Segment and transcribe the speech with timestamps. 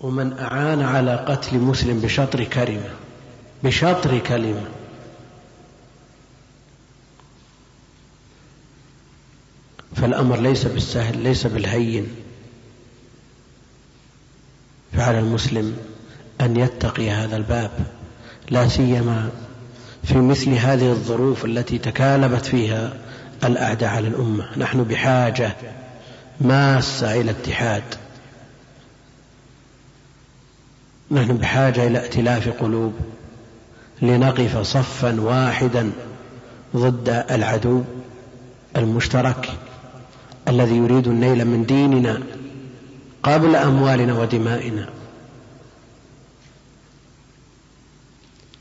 [0.00, 2.90] ومن أعان على قتل مسلم بشطر كلمة
[3.62, 4.64] بشطر كلمة.
[9.96, 12.08] فالأمر ليس بالسهل ليس بالهين.
[14.92, 15.76] فعلى المسلم
[16.40, 17.70] أن يتقي هذا الباب
[18.50, 19.30] لا سيما
[20.04, 22.96] في مثل هذه الظروف التي تكالبت فيها
[23.44, 24.58] الأعداء على الأمة.
[24.58, 25.56] نحن بحاجة
[26.40, 27.82] ماسة إلى اتحاد.
[31.12, 32.92] نحن بحاجة إلى ائتلاف قلوب
[34.02, 35.90] لنقف صفا واحدا
[36.76, 37.82] ضد العدو
[38.76, 39.50] المشترك
[40.48, 42.22] الذي يريد النيل من ديننا
[43.22, 44.88] قبل أموالنا ودمائنا.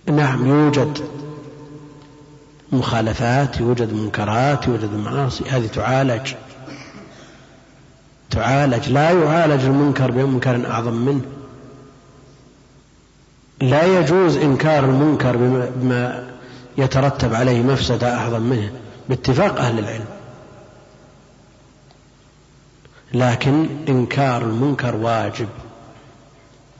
[0.08, 0.98] نعم يوجد
[2.72, 6.34] مخالفات يوجد منكرات يوجد معاصي هذه تعالج.
[8.30, 11.39] تعالج لا يعالج المنكر بمنكر أعظم منه.
[13.62, 15.38] لا يجوز إنكار المنكر
[15.75, 16.30] بما
[16.78, 18.72] يترتب عليه مفسدة أعظم منه
[19.09, 20.06] باتفاق أهل العلم.
[23.14, 25.47] لكن إنكار المنكر واجب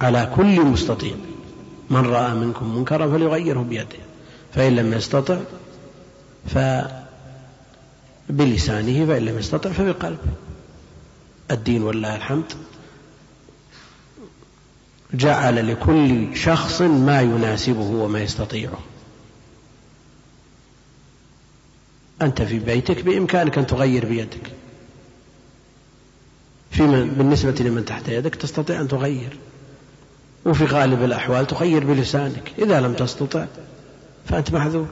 [0.02, 1.14] على كل مستطيع.
[1.89, 4.00] من رأى منكم منكرا فليغيره بيده.
[4.56, 5.38] فإن لم يستطع
[8.30, 10.34] فبلسانه فإن لم يستطع فبقلبه.
[11.52, 12.54] الدين ولله الحمد.
[15.14, 18.80] جعل لكل شخص ما يناسبه وما يستطيعه.
[22.22, 24.52] أنت في بيتك بإمكانك أن تغير بيدك.
[26.72, 29.38] فيما بالنسبة لمن تحت يدك تستطيع أن تغير.
[30.46, 32.52] وفي غالب الأحوال تغير بلسانك.
[32.60, 33.46] إذا لم تستطع
[34.28, 34.88] فأنت معذور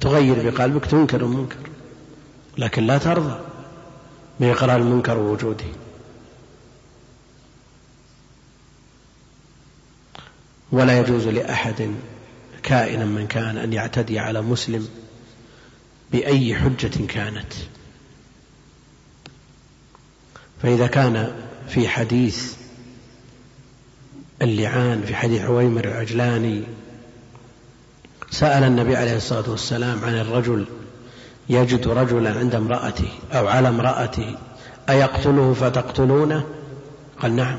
[0.00, 1.58] تغير بقلبك تنكر المنكر
[2.58, 3.40] لكن لا ترضى
[4.40, 5.64] بإقرار المنكر ووجوده.
[10.74, 11.94] ولا يجوز لأحد
[12.62, 14.88] كائنا من كان أن يعتدي على مسلم
[16.12, 17.52] بأي حجة كانت.
[20.62, 21.32] فإذا كان
[21.68, 22.54] في حديث
[24.42, 26.62] اللعان في حديث عويمر العجلاني
[28.30, 30.66] سأل النبي عليه الصلاة والسلام عن الرجل
[31.48, 34.36] يجد رجلا عند امرأته أو على امرأته
[34.88, 36.44] أيقتله فتقتلونه؟
[37.22, 37.58] قال نعم.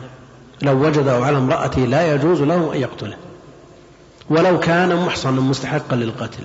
[0.61, 3.17] لو وجده على امرأته لا يجوز له أن يقتله
[4.29, 6.43] ولو كان محصنا مستحقا للقتل.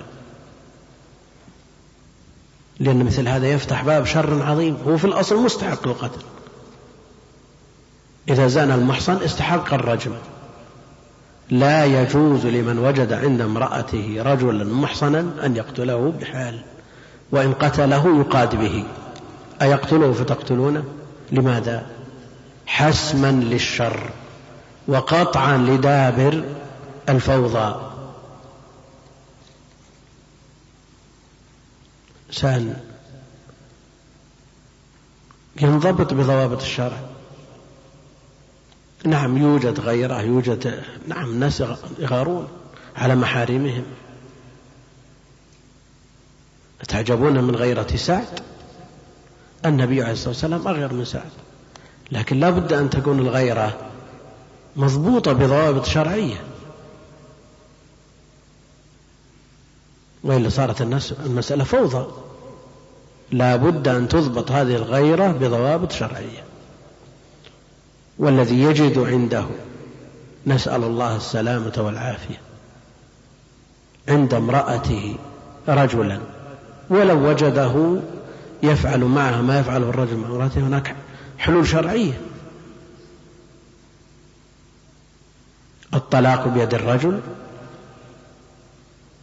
[2.79, 6.21] لأن مثل هذا يفتح باب شر عظيم هو في الأصل مستحق للقتل
[8.29, 10.11] إذا زان المحصن استحق الرجم.
[11.49, 16.61] لا يجوز لمن وجد عند امرأته رجلا محصنا أن يقتله بحال
[17.31, 18.83] وإن قتله يقاد به.
[19.61, 20.83] أيقتله فتقتلونه؟
[21.31, 21.85] لماذا؟
[22.71, 24.09] حسما للشر
[24.87, 26.43] وقطعا لدابر
[27.09, 27.91] الفوضى.
[32.29, 32.77] إنسان
[35.61, 36.97] ينضبط بضوابط الشرع.
[39.05, 41.63] نعم يوجد غيره يوجد نعم ناس
[41.99, 42.47] يغارون
[42.95, 43.83] على محارمهم.
[46.87, 48.39] تعجبون من غيرة سعد؟
[49.65, 51.31] النبي عليه الصلاة والسلام أغير من سعد.
[52.11, 53.77] لكن لا بد أن تكون الغيرة
[54.75, 56.41] مضبوطة بضوابط شرعية.
[60.23, 62.07] وإلا صارت الناس المسألة فوضى.
[63.31, 66.43] لا بد أن تضبط هذه الغيرة بضوابط شرعية.
[68.19, 69.45] والذي يجد عنده
[70.47, 72.41] نسأل الله السلامة والعافية.
[74.09, 75.15] عند امرأته
[75.67, 76.19] رجلا.
[76.89, 77.99] ولو وجده
[78.63, 80.95] يفعل معها ما يفعله الرجل مع امرأته هناك
[81.41, 82.21] حلول شرعية.
[85.93, 87.21] الطلاق بيد الرجل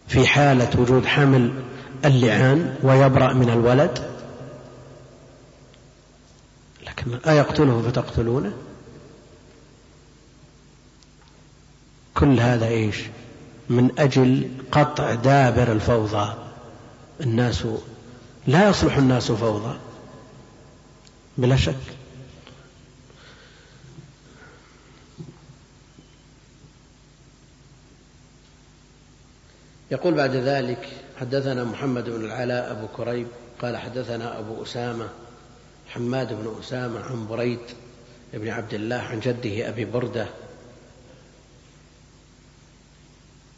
[0.08, 1.62] في حالة وجود حمل
[2.04, 4.10] اللعان ويبرأ من الولد.
[6.86, 8.52] لكن أيقتله فتقتلونه؟
[12.14, 12.96] كل هذا إيش؟
[13.68, 16.34] من أجل قطع دابر الفوضى.
[17.20, 17.66] الناس
[18.46, 19.76] لا يصلح الناس فوضى.
[21.38, 21.97] بلا شك.
[29.90, 30.88] يقول بعد ذلك
[31.20, 33.26] حدثنا محمد بن العلاء أبو كريب
[33.62, 35.08] قال حدثنا أبو أسامة
[35.88, 37.60] حماد بن أسامة عن بريد
[38.32, 40.26] بن عبد الله عن جده أبي بردة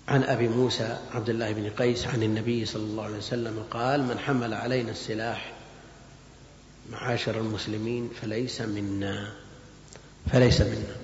[0.08, 4.18] عن أبي موسى عبد الله بن قيس عن النبي صلى الله عليه وسلم قال من
[4.18, 5.52] حمل علينا السلاح
[6.90, 9.32] معاشر المسلمين فليس منا
[10.32, 10.96] فليس منا.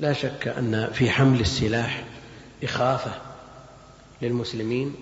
[0.00, 2.04] لا شك أن في حمل السلاح
[2.62, 3.12] إخافة
[4.22, 4.94] للمسلمين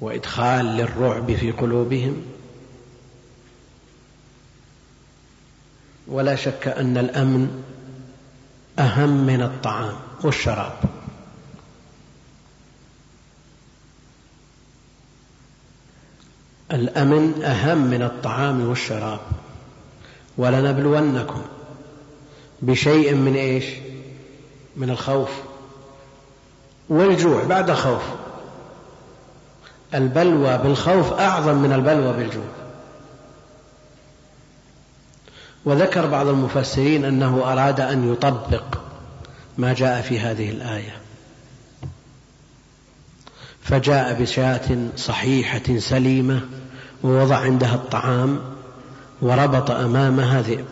[0.00, 2.22] وإدخال للرعب في قلوبهم.
[6.06, 7.64] ولا شك أن الأمن
[8.78, 10.78] أهم من الطعام والشراب.
[16.72, 19.20] الأمن أهم من الطعام والشراب.
[20.38, 21.42] ولنبلونكم
[22.62, 23.64] بشيء من إيش؟
[24.76, 25.30] من الخوف
[26.88, 28.02] والجوع بعد خوف
[29.94, 32.48] البلوى بالخوف أعظم من البلوى بالجوع.
[35.64, 38.78] وذكر بعض المفسرين أنه أراد أن يطبق
[39.58, 40.96] ما جاء في هذه الآية.
[43.62, 46.40] فجاء بشاة صحيحة سليمة
[47.02, 48.40] ووضع عندها الطعام
[49.22, 50.66] وربط أمامها ذئب.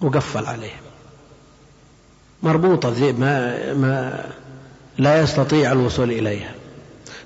[0.00, 0.83] وقفل عليه
[2.44, 4.24] مربوطة ما, ما
[4.98, 6.54] لا يستطيع الوصول إليها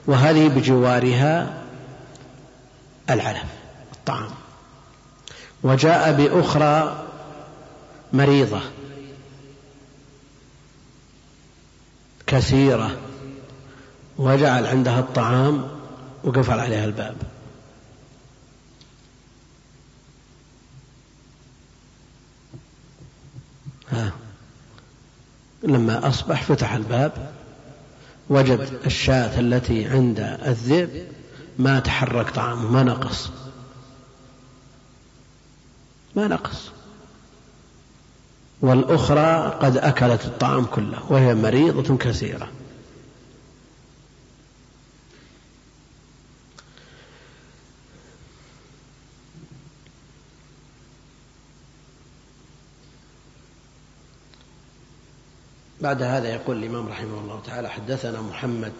[0.06, 1.62] وهذه بجوارها
[3.10, 3.44] العلف
[3.92, 4.30] الطعام.
[5.62, 7.04] وجاء بأخرى
[8.12, 8.60] مريضة
[12.26, 12.96] كثيرة
[14.18, 15.68] وجعل عندها الطعام
[16.24, 17.16] وقفل عليها الباب.
[23.90, 24.12] ها.
[25.62, 27.32] لما أصبح فتح الباب
[28.30, 31.06] وجد الشاة التي عند الذئب
[31.58, 33.30] ما تحرك طعامه ما نقص.
[36.16, 36.70] ما نقص.
[38.60, 42.48] والأخرى قد أكلت الطعام كله وهي مريضة كثيرة.
[55.80, 58.72] بعد هذا يقول الإمام رحمه الله تعالى حدثنا محمد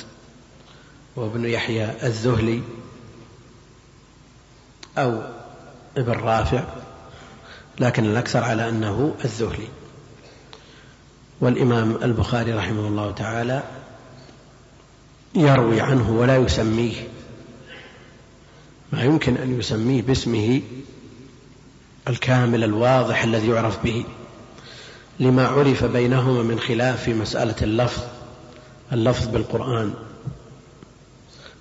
[1.17, 2.63] وابن يحيى الذهلي
[4.99, 5.23] أو
[5.97, 6.65] ابن رافع
[7.81, 9.69] لكن الأكثر على أنه الذهلي.
[11.41, 13.63] والإمام البخاري رحمه الله تعالى
[15.35, 17.09] يروي عنه ولا يسميه
[18.93, 20.63] ما يمكن أن يسميه باسمه
[22.09, 24.05] الكامل الواضح الذي يعرف به.
[25.21, 28.03] لما عرف بينهما من خلاف في مسألة اللفظ
[28.93, 29.95] اللفظ بالقرآن.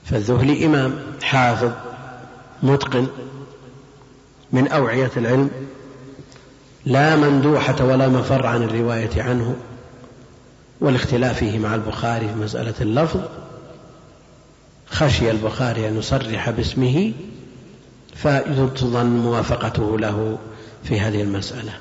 [0.06, 1.72] فالذهلي إمام حافظ
[2.64, 3.08] متقن
[4.52, 5.50] من أوعية العلم
[6.86, 9.56] لا مندوحة ولا مفر عن الرواية عنه
[10.82, 13.20] والاختلاف فيه مع البخاري في مسألة اللفظ.
[14.90, 17.14] خشي البخاري أن يصرح باسمه
[18.16, 20.38] فتظن موافقته له
[20.84, 21.74] في هذه المسألة.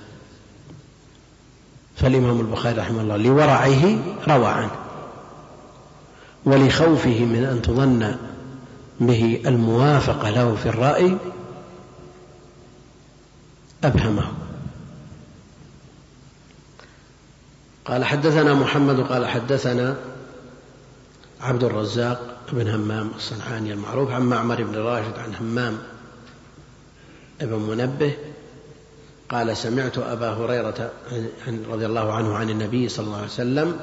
[1.97, 3.99] فالإمام البخاري رحمه الله لورعه
[4.29, 4.71] روى عنه
[6.45, 8.17] ولخوفه من أن تظن
[9.01, 11.17] به الموافقة له في الرأي
[13.85, 14.33] أبهمه.
[17.85, 19.97] قال حدثنا محمد قال حدثنا
[21.41, 25.79] عبد الرزاق بن همام الصنعاني المعروف عن معمر بن راشد عن همام
[27.41, 28.17] ابن منبه
[29.29, 30.93] قال سمعت أبا هريرة
[31.49, 33.77] رضي الله عنه عن النبي صلى الله عليه وسلم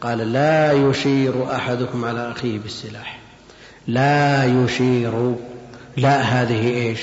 [0.00, 3.20] قال لا يشير أحدكم على أخيه بالسلاح.
[3.86, 5.34] لا يشير.
[5.96, 7.00] لا هذه إيش؟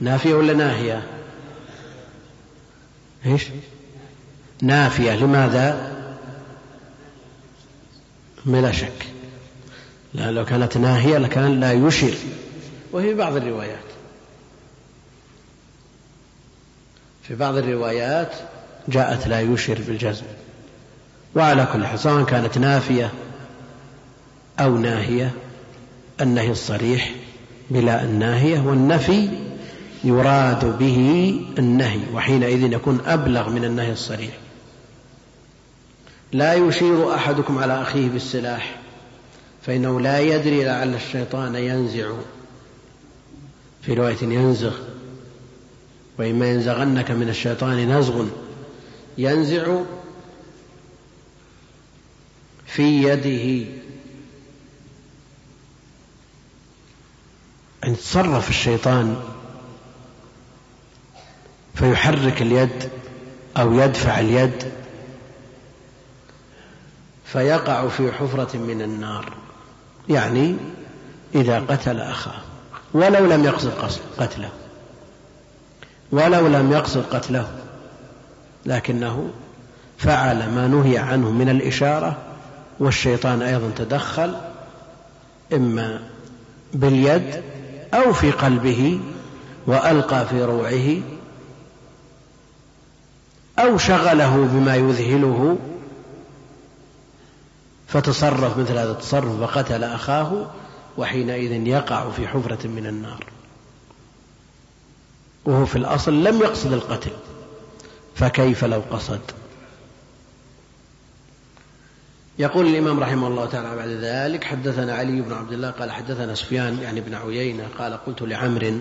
[0.00, 1.06] نافية ولا ناهية؟
[3.26, 3.46] إيش؟
[4.62, 5.16] نافية.
[5.16, 5.92] لماذا؟
[8.46, 9.06] بلا شك.
[10.14, 12.18] لا لو كانت ناهية لكان لا يشير.
[12.92, 13.78] وفي بعض الروايات.
[17.22, 18.32] في بعض الروايات
[18.88, 20.24] جاءت لا يشر بالجزم
[21.36, 23.12] وعلى كل سواء كانت نافية
[24.60, 25.32] أو ناهية
[26.20, 27.14] النهي الصريح
[27.70, 29.28] بلا الناهية والنفي
[30.04, 34.32] يراد به النهي وحينئذ يكون أبلغ من النهي الصريح.
[36.32, 38.76] لا يشير أحدكم على أخيه بالسلاح
[39.66, 42.10] فإنه لا يدري لعل الشيطان ينزع
[43.82, 44.76] في رواية ينزغ
[46.18, 48.26] وإما ينزغنك من الشيطان نزغ
[49.18, 49.80] ينزع
[52.66, 53.68] في يده.
[57.84, 59.16] أن يتصرف الشيطان
[61.74, 62.90] فيحرك اليد
[63.56, 64.72] أو يدفع اليد
[67.24, 69.32] فيقع في حفرة من النار
[70.08, 70.56] يعني
[71.34, 72.47] إذا قتل أخاه.
[72.94, 73.72] ولو لم يقصد
[74.18, 74.50] قتله.
[76.12, 77.48] ولو لم يقصد قتله.
[78.66, 79.30] لكنه
[79.98, 82.16] فعل ما نهي عنه من الإشارة
[82.80, 84.34] والشيطان أيضا تدخل
[85.52, 86.00] إما
[86.74, 87.42] باليد
[87.94, 89.00] أو في قلبه
[89.66, 91.00] وألقى في روعه
[93.58, 95.58] أو شغله بما يذهله
[97.88, 100.46] فتصرف مثل هذا التصرف وقتل أخاه
[100.98, 103.24] وحينئذ يقع في حفرة من النار.
[105.44, 107.12] وهو في الأصل لم يقصد القتل.
[108.14, 109.20] فكيف لو قصد؟
[112.38, 116.78] يقول الإمام رحمه الله تعالى بعد ذلك حدثنا علي بن عبد الله قال حدثنا سفيان
[116.78, 118.80] يعني بن عيينة قال قلت لعمر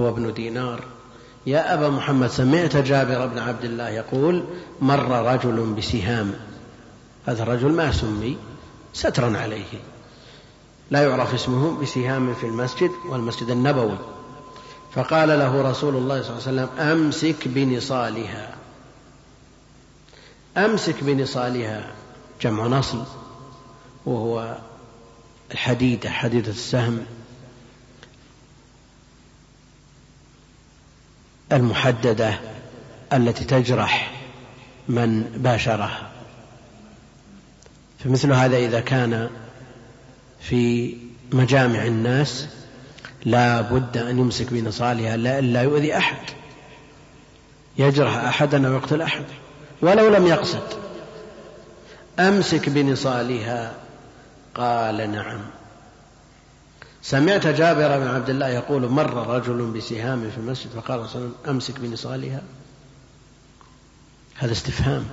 [0.00, 0.84] هو ابن دينار
[1.46, 4.44] يا أبا محمد سمعت جابر بن عبد الله يقول
[4.80, 6.34] مر رجل بسهام.
[7.26, 8.36] هذا الرجل ما سمي
[8.92, 9.95] سترا عليه.
[10.90, 13.98] لا يعرف اسمه بسهام في المسجد والمسجد النبوي.
[14.94, 18.54] فقال له رسول الله صلى الله عليه وسلم أمسك بنصالها.
[20.56, 21.94] أمسك بنصالها.
[22.40, 23.04] جمع نصل
[24.06, 24.58] وهو
[25.52, 27.06] الحديدة حديدة السهم
[31.52, 32.40] المحددة
[33.12, 34.12] التي تجرح
[34.88, 36.10] من باشرها
[38.04, 39.30] فمثل هذا إذا كان
[40.40, 40.94] في
[41.32, 42.46] مجامع الناس
[43.24, 46.16] لا بد أن يمسك بنصالها لا يؤذي أحد.
[47.78, 49.24] يجرح أحدا أو يقتل أحد
[49.82, 50.62] ولو لم يقصد.
[52.18, 53.74] أمسك بنصالها.
[54.54, 55.40] قال نعم.
[57.02, 61.10] سمعت جابر بن عبد الله يقول مر رجل بسهام في المسجد فقال صلى الله عليه
[61.10, 62.42] وسلم أمسك بنصالها.
[64.34, 65.06] هذا استفهام.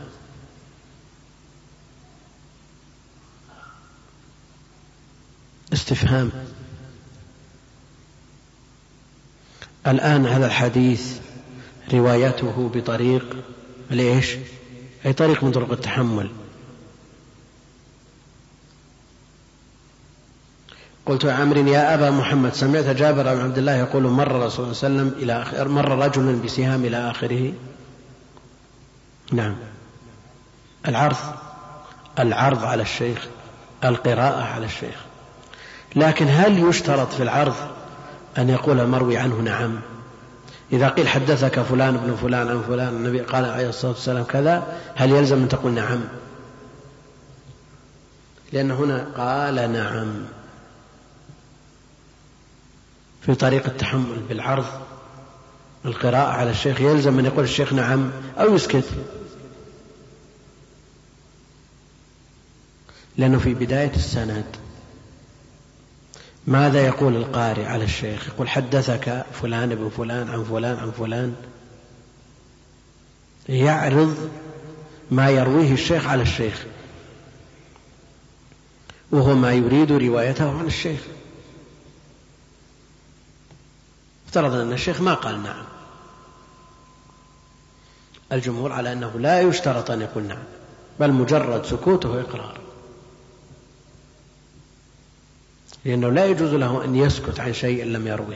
[5.74, 6.32] استفهام.
[9.88, 11.18] الآن هذا الحديث
[11.94, 13.38] روايته بطريق
[13.90, 14.36] ليش؟
[15.06, 16.30] أي طريق من طرق التحمل.
[21.06, 24.88] قلت عمرو يا أبا محمد سمعت جابر بن عبد الله يقول مر رسول الله صلى
[24.88, 27.54] الله عليه وسلم إلى آخر مر رجل بسهام إلى آخره.
[29.32, 29.56] نعم.
[30.88, 31.18] العرض
[32.20, 33.28] العرض على الشيخ
[33.84, 35.13] القراءة على الشيخ.
[35.96, 37.56] لكن هل يشترط في العرض
[38.38, 39.80] أن يقول المروي عنه نعم؟
[40.74, 45.12] إذا قيل حدثك فلان بن فلان عن فلان النبي قال عليه الصلاة والسلام كذا هل
[45.12, 46.02] يلزم أن تقول نعم؟
[48.54, 50.26] لأن هنا قال نعم.
[53.22, 54.66] في طريق التحمل بالعرض
[55.86, 58.86] القراءة على الشيخ يلزم أن يقول الشيخ نعم أو يسكت.
[63.18, 64.46] لأنه في بداية السند.
[66.48, 71.36] ماذا يقول القارئ على الشيخ؟ يقول حدثك فلان ابن فلان عن فلان عن فلان.
[73.50, 74.32] يعرض
[75.12, 76.66] ما يرويه الشيخ على الشيخ.
[79.12, 81.00] وهو ما يريد روايته عن الشيخ.
[84.28, 85.66] افترضنا أن الشيخ ما قال نعم.
[88.32, 90.44] الجمهور على أنه لا يشترط أن يقول نعم
[91.00, 92.63] بل مجرد سكوته إقرار
[95.86, 98.36] لأنه لا يجوز له أن يسكت عن شيء لم يروه.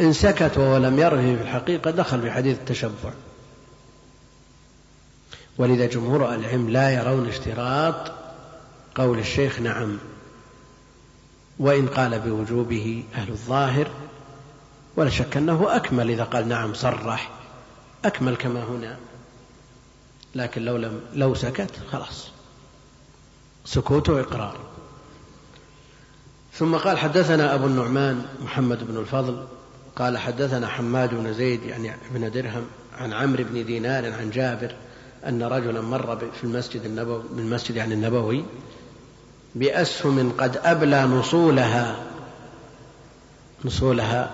[0.00, 3.12] إن سكت وهو لم يروه في الحقيقة دخل في حديث التشبع.
[5.58, 8.12] ولذا جمهور العلم لا يرون اشتراط
[8.94, 9.98] قول الشيخ نعم.
[11.58, 13.90] وإن قال بوجوبه أهل الظاهر
[14.96, 17.30] ولا شك أنه أكمل إذا قال نعم صرح
[18.04, 18.96] أكمل كما هنا.
[20.34, 22.28] لكن لو لم لو سكت خلاص.
[23.64, 24.73] سكوته إقرار
[26.58, 29.44] ثم قال حدثنا أبو النعمان محمد بن الفضل
[29.96, 32.64] قال حدثنا حماد بن زيد يعني بن درهم
[32.98, 34.74] عن عمرو بن دينار عن جابر
[35.28, 38.44] أن رجلا مر في المسجد النبوي بالمسجد يعني النبوي
[39.54, 41.96] بأسهم قد أبلى نصولها
[43.64, 44.30] نصولها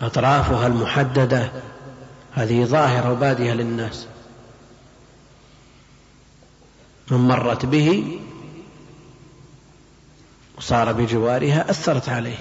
[0.00, 1.50] أطرافها المحددة
[2.32, 4.06] هذه ظاهرة وبادية للناس.
[7.10, 8.18] من مرت به
[10.58, 12.38] وصار بجوارها أثرت عليه.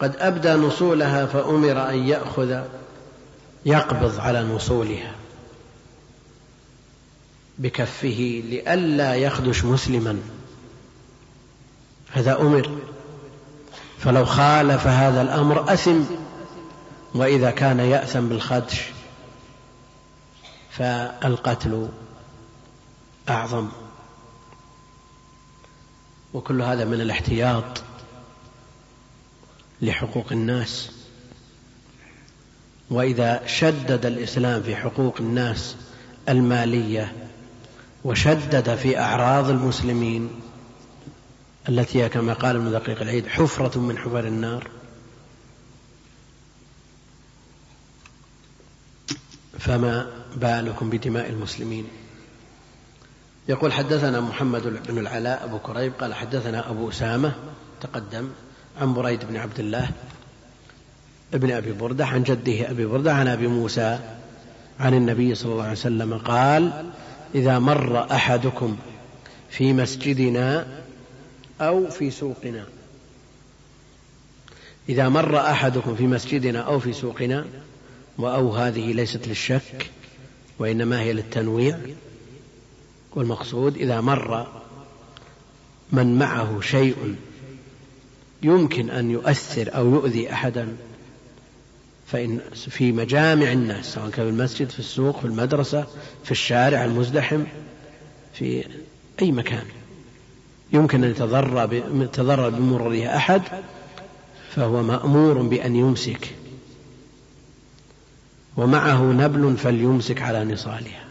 [0.00, 2.62] قد أبدى نصولها فأمر أن يأخذ
[3.66, 5.14] يقبض على نصولها.
[7.58, 10.18] بكفه لئلا يخدش مسلما.
[12.12, 12.78] هذا أمر.
[13.98, 16.00] فلو خالف هذا الأمر أثم.
[17.14, 18.82] وإذا كان يأثم بالخدش
[20.70, 21.88] فالقتل
[23.28, 23.68] أعظم.
[26.36, 27.82] وكل هذا من الاحتياط
[29.82, 30.90] لحقوق الناس.
[32.90, 35.76] وإذا شدد الإسلام في حقوق الناس
[36.28, 37.12] المالية
[38.04, 40.30] وشدد في أعراض المسلمين
[41.68, 44.70] التي هي كما قال ابن دقيق العيد حفرة من حفر النار
[49.58, 51.88] فما بالكم بدماء المسلمين؟
[53.48, 57.34] يقول حدثنا محمد بن العلاء أبو كريب قال حدثنا أبو أسامة
[57.80, 58.28] تقدم
[58.80, 59.90] عن بريد بن عبد الله
[61.34, 63.98] ابن أبي بردة عن جده أبي بردة عن أبي موسى
[64.80, 66.90] عن النبي صلى الله عليه وسلم قال
[67.34, 68.76] إذا مر أحدكم
[69.50, 70.66] في مسجدنا
[71.60, 72.64] أو في سوقنا
[74.88, 77.44] إذا مر أحدكم في مسجدنا أو في سوقنا
[78.18, 79.90] وأو هذه ليست للشك
[80.58, 81.78] وإنما هي للتنويع
[83.16, 84.46] والمقصود إذا مر
[85.92, 87.16] من معه شيء
[88.42, 90.76] يمكن أن يؤثر أو يؤذي أحدا
[92.06, 95.86] فإن في مجامع الناس سواء كان في المسجد في السوق في المدرسة
[96.24, 97.44] في الشارع المزدحم
[98.34, 98.64] في
[99.22, 99.64] أي مكان.
[100.72, 103.42] يمكن أن يتضرر بمرورها أحد
[104.50, 106.34] فهو مأمور بأن يمسك.
[108.56, 111.05] ومعه نبل فليمسك على نصالها.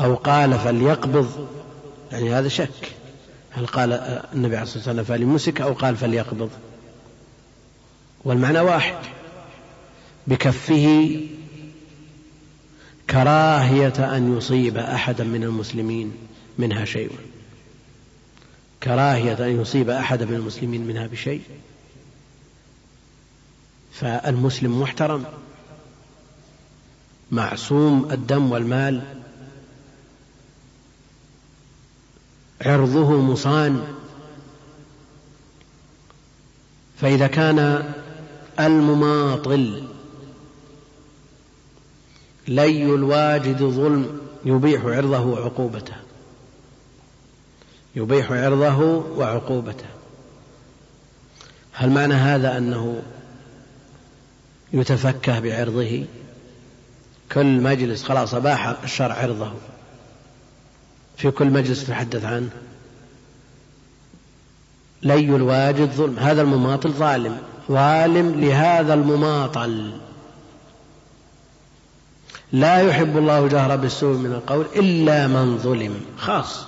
[0.00, 1.48] أو قال فليقبض
[2.12, 2.92] يعني هذا شك.
[3.50, 3.92] هل قال
[4.34, 6.50] النبي عليه الصلاة والسلام فليمسك أو قال فليقبض؟
[8.24, 8.96] والمعنى واحد.
[10.26, 11.20] بكفه
[13.10, 16.12] كراهية أن يصيب أحدا من المسلمين
[16.58, 17.10] منها شيء.
[18.82, 21.42] كراهية أن يصيب أحدا من المسلمين منها بشيء.
[23.92, 25.24] فالمسلم محترم
[27.30, 29.02] معصوم الدم والمال
[32.60, 33.84] عرضه مصان.
[37.00, 37.92] فإذا كان
[38.60, 39.84] المماطل
[42.48, 45.96] لي الواجد ظلم يبيح عرضه وعقوبته.
[47.96, 48.78] يبيح عرضه
[49.16, 49.86] وعقوبته.
[51.72, 53.02] هل معنى هذا أنه
[54.72, 56.04] يتفكه بعرضه؟
[57.32, 59.52] كل مجلس خلاص أباح الشرع عرضه.
[61.16, 62.50] في كل مجلس تحدث عنه.
[65.02, 67.38] لي الواجد ظلم هذا المماطل ظالم.
[67.70, 69.92] ظالم لهذا المماطل.
[72.52, 76.00] لا يحب الله جهر بالسوء من القول إلا من ظلم.
[76.18, 76.66] خاص.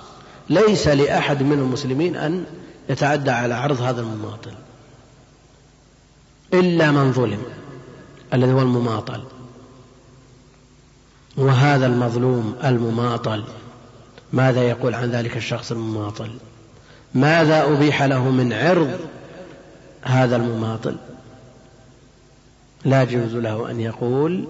[0.49, 2.45] ليس لأحد من المسلمين أن
[2.89, 4.53] يتعدى على عرض هذا المماطل.
[6.53, 7.43] إلا من ظلم.
[8.33, 9.23] الذي هو المماطل.
[11.37, 13.43] وهذا المظلوم المماطل.
[14.33, 16.29] ماذا يقول عن ذلك الشخص المماطل؟
[17.13, 18.99] ماذا أبيح له من عرض
[20.01, 20.95] هذا المماطل؟
[22.85, 24.47] لا يجوز له أن يقول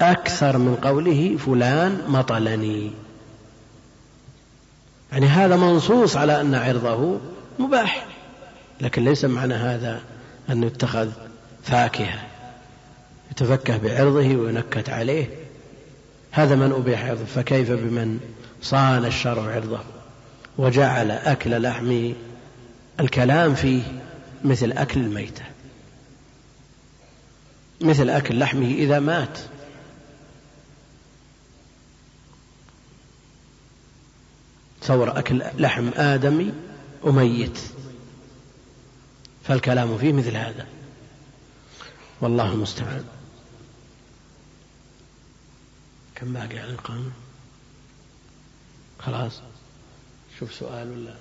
[0.00, 2.90] أكثر من قوله فلان مطلني.
[5.12, 7.18] يعني هذا منصوص على أن عرضه
[7.58, 8.06] مباح
[8.80, 10.00] لكن ليس معنى هذا
[10.50, 11.08] أن يتخذ
[11.62, 12.18] فاكهة
[13.30, 15.28] يتفكه بعرضه وينكت عليه.
[16.30, 18.20] هذا من أبيح عرضه فكيف بمن
[18.64, 19.80] صان الشرع عرضه
[20.58, 22.12] وجعل أكل لحم
[23.00, 24.02] الكلام فيه
[24.44, 25.42] مثل أكل الميتة
[27.80, 29.38] مثل أكل لحمه إذا مات.
[34.80, 36.52] تصور أكل لحم آدمي
[37.02, 37.58] وميت
[39.44, 40.66] فالكلام فيه مثل هذا.
[42.20, 43.04] والله المستعان.
[46.14, 47.23] كم باقي على القانون؟
[49.06, 49.40] خلاص.
[50.38, 51.14] شوف سؤال ولا؟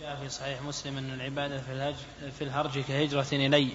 [0.00, 1.94] جاء في صحيح مسلم أن العبادة في, الهج
[2.38, 3.68] في الهرج كهجرة إلي.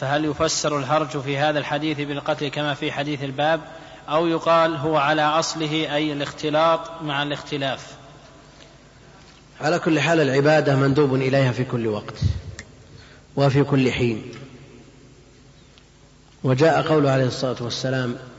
[0.00, 3.60] فهل يفسر الهرج في هذا الحديث بالقتل كما في حديث الباب؟
[4.08, 7.96] أو يقال هو على أصله أي الاختلاط مع الاختلاف؟
[9.60, 12.14] على كل حال العبادة مندوب إليها في كل وقت
[13.36, 14.32] وفي كل حين.
[16.44, 18.31] وجاء قوله عليه الصلاة والسلام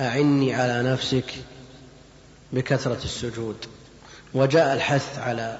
[0.00, 1.34] أعني على نفسك
[2.52, 3.56] بكثرة السجود.
[4.34, 5.58] وجاء الحث على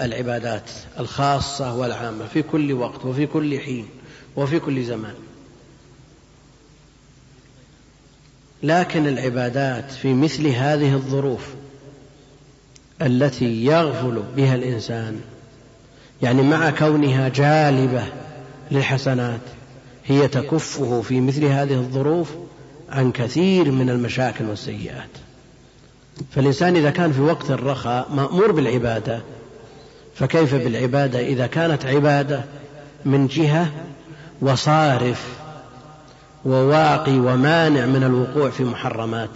[0.00, 3.88] العبادات الخاصة والعامة في كل وقت وفي كل حين
[4.36, 5.14] وفي كل زمان.
[8.62, 11.48] لكن العبادات في مثل هذه الظروف
[13.02, 15.20] التي يغفل بها الإنسان
[16.22, 18.04] يعني مع كونها جالبة
[18.70, 19.40] للحسنات
[20.04, 22.30] هي تكفه في مثل هذه الظروف
[22.92, 25.10] عن كثير من المشاكل والسيئات.
[26.30, 29.20] فالإنسان إذا كان في وقت الرخاء مأمور بالعبادة.
[30.14, 32.44] فكيف بالعبادة؟ إذا كانت عبادة
[33.04, 33.72] من جهة
[34.40, 35.26] وصارف
[36.44, 39.30] وواقي ومانع من الوقوع في محرمات.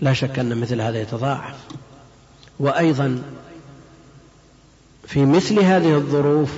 [0.00, 1.54] لا شك أن مثل هذا يتضاعف.
[2.58, 3.22] وأيضا
[5.06, 6.50] في مثل هذه الظروف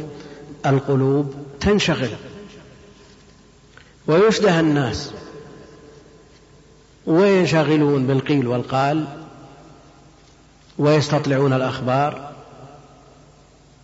[0.67, 2.11] القلوب تنشغل.
[4.07, 5.11] ويشده الناس.
[7.07, 9.05] وينشغلون بالقيل والقال
[10.79, 12.33] ويستطلعون الأخبار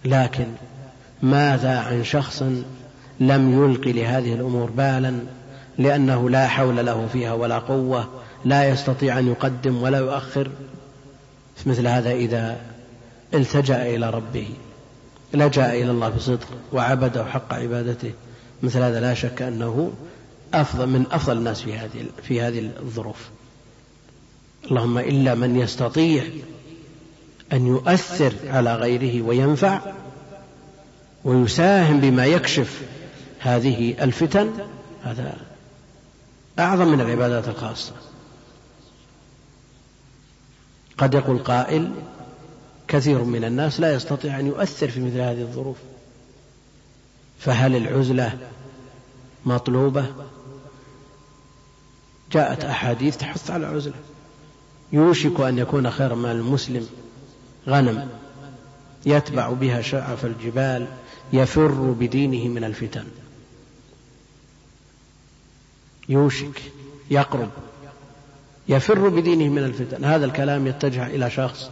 [0.04, 0.46] لكن
[1.22, 2.42] ماذا عن شخص
[3.20, 5.20] لم يلقي لهذه الأمور بالا
[5.78, 8.08] لأنه لا حول له فيها ولا قوة
[8.44, 10.50] لا يستطيع أن يقدم ولا يؤخر؟
[11.66, 12.60] مثل هذا إذا
[13.34, 14.48] التجأ إلى ربه
[15.34, 18.12] لجأ إلى الله بصدق وعبده حق عبادته.
[18.62, 19.92] مثل هذا لا شك أنه
[20.54, 23.28] أفضل من أفضل الناس في هذه في هذه الظروف.
[24.64, 26.24] اللهم إلا من يستطيع
[27.52, 29.80] أن يؤثر على غيره وينفع
[31.24, 32.82] ويساهم بما يكشف
[33.38, 34.50] هذه الفتن
[35.04, 35.36] هذا
[36.58, 37.92] أعظم من العبادات الخاصة.
[40.98, 41.90] قد يقول قائل
[42.88, 45.76] كثير من الناس لا يستطيع أن يؤثر في مثل هذه الظروف.
[47.38, 48.38] فهل العزلة
[49.46, 50.06] مطلوبة؟
[52.32, 53.94] جاءت أحاديث تحث على العزلة
[54.92, 56.86] يوشك أن يكون خير مال المسلم
[57.68, 58.08] غنم.
[59.06, 60.86] يتبع بها شعف الجبال
[61.32, 63.04] يفر بدينه من الفتن.
[66.08, 66.62] يوشك
[67.10, 67.50] يقرب
[68.68, 70.04] يفر بدينه من الفتن.
[70.04, 71.70] هذا الكلام يتجه إلى شخص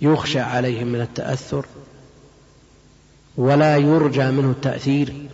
[0.00, 1.66] يخشى عليه من التأثر
[3.36, 5.28] ولا يرجى منه التأثير.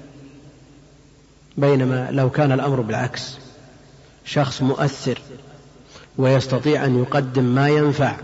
[1.56, 3.38] بينما لو كان الأمر بالعكس.
[4.24, 5.18] شخص مؤثر
[6.18, 8.16] ويستطيع أن يقدم ما ينفع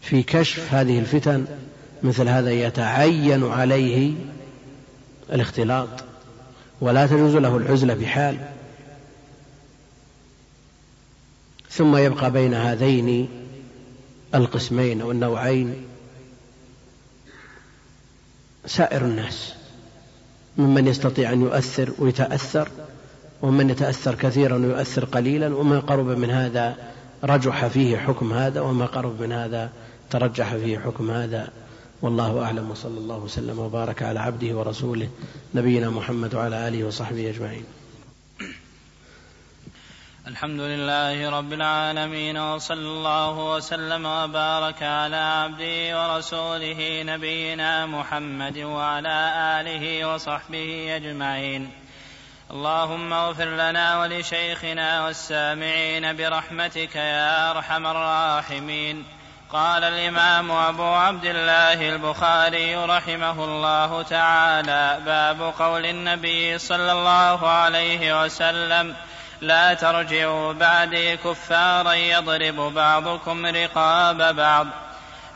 [0.00, 1.46] في كشف هذه الفتن
[2.02, 4.14] مثل هذا يتعين عليه
[5.32, 5.88] الاختلاط
[6.80, 8.38] ولا تجوز له العزلة بحال.
[11.70, 13.28] ثم يبقى بين هذين
[14.34, 15.84] القسمين أو النوعين
[18.66, 19.54] سائر الناس.
[20.58, 22.68] ممن يستطيع أن يؤثر ويتأثر
[23.42, 26.76] ومن يتأثر كثيرا ويؤثر قليلا وما قرب من هذا
[27.24, 29.70] رجح فيه حكم هذا وما قرب من هذا
[30.10, 31.48] ترجح فيه حكم هذا.
[32.02, 35.08] والله أعلم وصلى الله وسلم وبارك على عبده ورسوله
[35.54, 37.64] نبينا محمد وعلى آله وصحبه أجمعين.
[40.26, 49.18] الحمد لله رب العالمين وصلى الله وسلم وبارك على عبده ورسوله نبينا محمد وعلى
[49.60, 51.70] آله وصحبه أجمعين.
[52.50, 59.04] اللهم اغفر لنا ولشيخنا والسامعين برحمتك يا أرحم الراحمين.
[59.52, 68.24] قال الإمام أبو عبد الله البخاري رحمه الله تعالى باب قول النبي صلى الله عليه
[68.24, 68.96] وسلم
[69.40, 74.66] لا ترجعوا بعدي كفارا يضرب بعضكم رقاب بعض.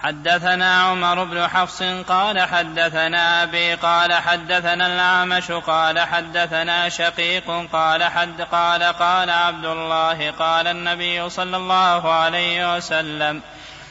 [0.02, 8.42] حدثنا عمر بن حفص قال حدثنا أبي قال حدثنا الأعمش قال حدثنا شقيق قال حد
[8.42, 13.42] قال قال عبد الله قال النبي صلى الله عليه وسلم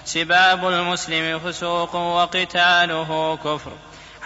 [0.05, 3.71] سباب المسلم فسوق وقتاله كفر.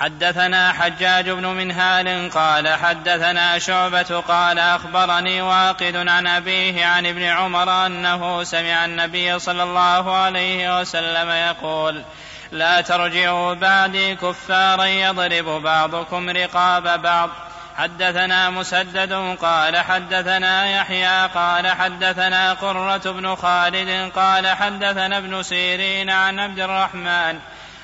[0.04, 7.86] حدثنا حجاج بن منهال قال حدثنا شعبة قال أخبرني واقد عن أبيه عن ابن عمر
[7.86, 12.04] أنه سمع النبي صلى الله عليه وسلم يقول
[12.52, 17.30] لا ترجعوا بعدي كفارا يضرب بعضكم رقاب بعض.
[17.78, 26.40] حدثنا مسدد قال حدثنا يحيى قال حدثنا قرة بن خالد قال حدثنا ابن سيرين عن
[26.40, 27.40] عبد الرحمن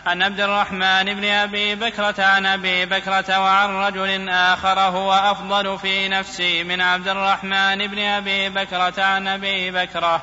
[0.10, 6.08] عن عبد الرحمن بن أبي بكرة عن أبي بكرة وعن رجل آخر هو أفضل في
[6.08, 10.22] نفسي من عبد الرحمن بن أبي بكرة عن أبي بكرة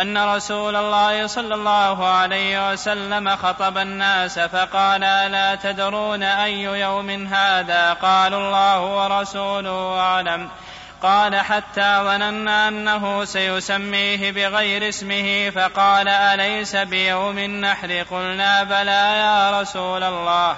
[0.00, 7.92] أن رسول الله صلى الله عليه وسلم خطب الناس فقال ألا تدرون أي يوم هذا؟
[7.92, 10.48] قالوا الله ورسوله أعلم.
[11.02, 20.02] قال حتى ظننا أنه سيسميه بغير اسمه فقال أليس بيوم النحر؟ قلنا بلى يا رسول
[20.02, 20.56] الله.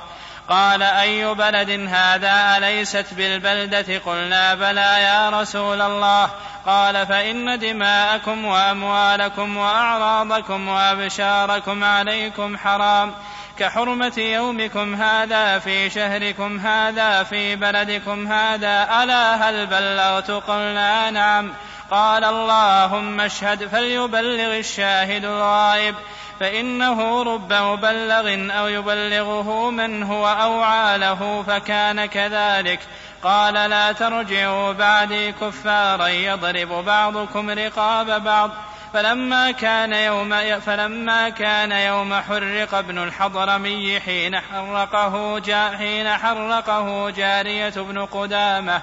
[0.49, 6.31] قال أي بلد هذا؟ أليست بالبلدة؟ قلنا بلى يا رسول الله.
[6.67, 13.15] قال فإن دماءكم وأموالكم وأعراضكم وأبشاركم عليكم حرام.
[13.61, 19.03] كحرمة يومكم هذا في شهركم هذا في بلدكم هذا.
[19.03, 21.53] ألا هل بلغت قلنا نعم.
[21.91, 25.95] قال اللهم اشهد فليبلغ الشاهد الغائب.
[26.41, 32.81] فإنه رب مبلغ أو يبلغه من هو أوعى له فكان كذلك.
[33.23, 38.51] قال لا ترجعوا بعدي كفارا يضرب بعضكم رقاب بعض.
[38.93, 47.71] فلما كان يوم فلما كان يوم حرق ابن الحضرمي حين حرقه جا حين حرقه جارية
[47.77, 48.83] بن قدامة.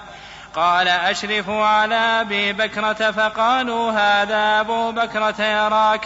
[0.56, 6.02] قال أشرفوا على أبي بكرة فقالوا هذا أبو بكرة يراك.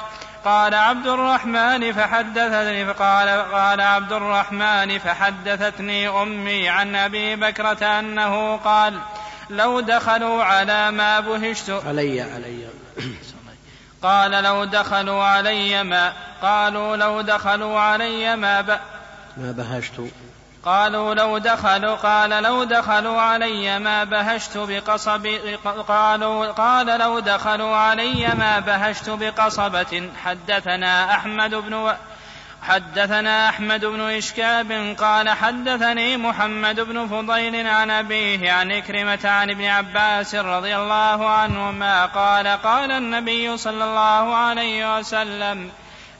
[0.46, 9.00] قال عبد الرحمن فحدثتني فقال قال عبد الرحمن فحدثتني أمي عن أبي بكرة أنه قال
[9.50, 12.66] لو دخلوا على ما بهشت علي علي.
[14.04, 18.80] قال لو دخلوا علي ما قالوا لو دخلوا علي ما ب...
[19.38, 20.02] ما بهشت.
[20.66, 25.28] قالوا لو دخلوا قال لو دخلوا علي ما بهشت بقصب
[25.88, 31.94] قالوا قال لو دخلوا علي ما بهشت بقصبة حدثنا أحمد بن و
[32.62, 39.66] حدثنا أحمد بن إشكاب قال حدثني محمد بن فضيل عن أبيه عن إكرمة عن ابن
[39.66, 45.72] عباس رضي الله عنهما قال قال النبي صلى الله عليه وسلم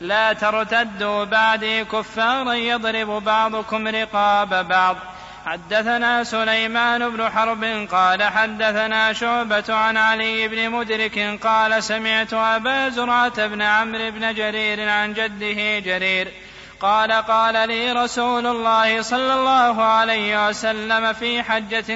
[0.02, 4.98] لا ترتدوا بعدي كفارا يضرب بعضكم رقاب بعض.
[5.46, 13.48] حدثنا سليمان بن حرب قال حدثنا شعبة عن علي بن مدرك قال سمعت أبا زرعة
[13.48, 16.32] بن عمرو بن جرير عن جده جرير
[16.80, 21.88] قال قال لي رسول الله صلى الله عليه وسلم في حجة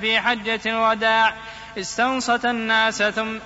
[0.00, 1.34] في حجة الوداع
[1.78, 3.38] استنصت الناس ثم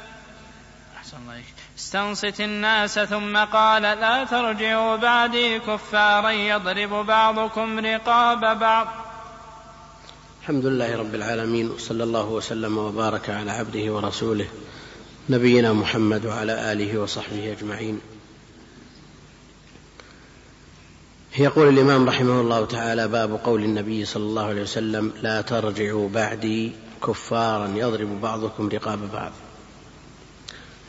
[1.79, 8.87] استنصت الناس ثم قال لا ترجعوا بعدي كفارا يضرب بعضكم رقاب بعض.
[10.42, 14.46] الحمد لله رب العالمين وصلى الله وسلم وبارك على عبده ورسوله
[15.31, 18.00] نبينا محمد وعلى آله وصحبه أجمعين.
[21.38, 26.72] يقول الإمام رحمه الله تعالى باب قول النبي صلى الله عليه وسلم لا ترجعوا بعدي
[27.07, 29.33] كفارا يضرب بعضكم رقاب بعض.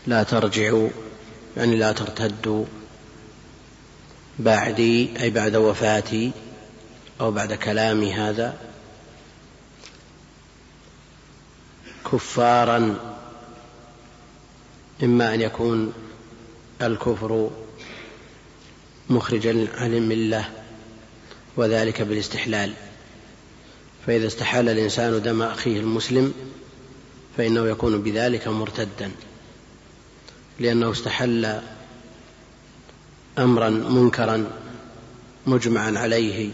[0.07, 0.89] لا ترجعوا
[1.57, 2.65] يعني لا ترتدوا
[4.39, 6.31] بعدي أي بعد وفاتي
[7.21, 8.72] أو بعد كلامي هذا
[12.11, 12.99] كفارا
[15.03, 15.93] إما أن يكون
[16.81, 17.49] الكفر
[19.09, 20.49] مخرجا عن الملة
[21.57, 22.73] وذلك بالاستحلال.
[24.07, 26.33] فإذا استحل الإنسان دم أخيه المسلم
[27.37, 29.11] فإنه يكون بذلك مرتدا
[30.59, 31.61] لأنه استحل
[33.37, 34.51] أمرا منكرا
[35.47, 36.49] مجمعا عليه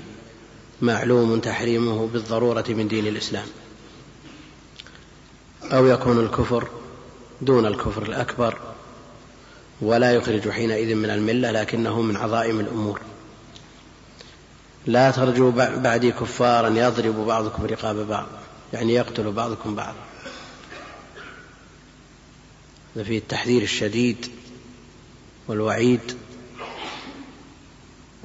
[0.81, 3.47] معلوم تحريمه بالضرورة من دين الإسلام.
[5.71, 6.67] أو يكون الكفر
[7.41, 8.57] دون الكفر الأكبر
[9.81, 13.01] ولا يخرج حينئذ من الملة لكنه من عظائم الأمور.
[14.85, 18.27] لا ترجوا بعدي كفارا يضرب بعضكم رقاب بعض
[18.73, 19.95] يعني يقتل بعضكم بعضا
[22.95, 24.31] فيه التحذير الشديد
[25.47, 26.17] والوعيد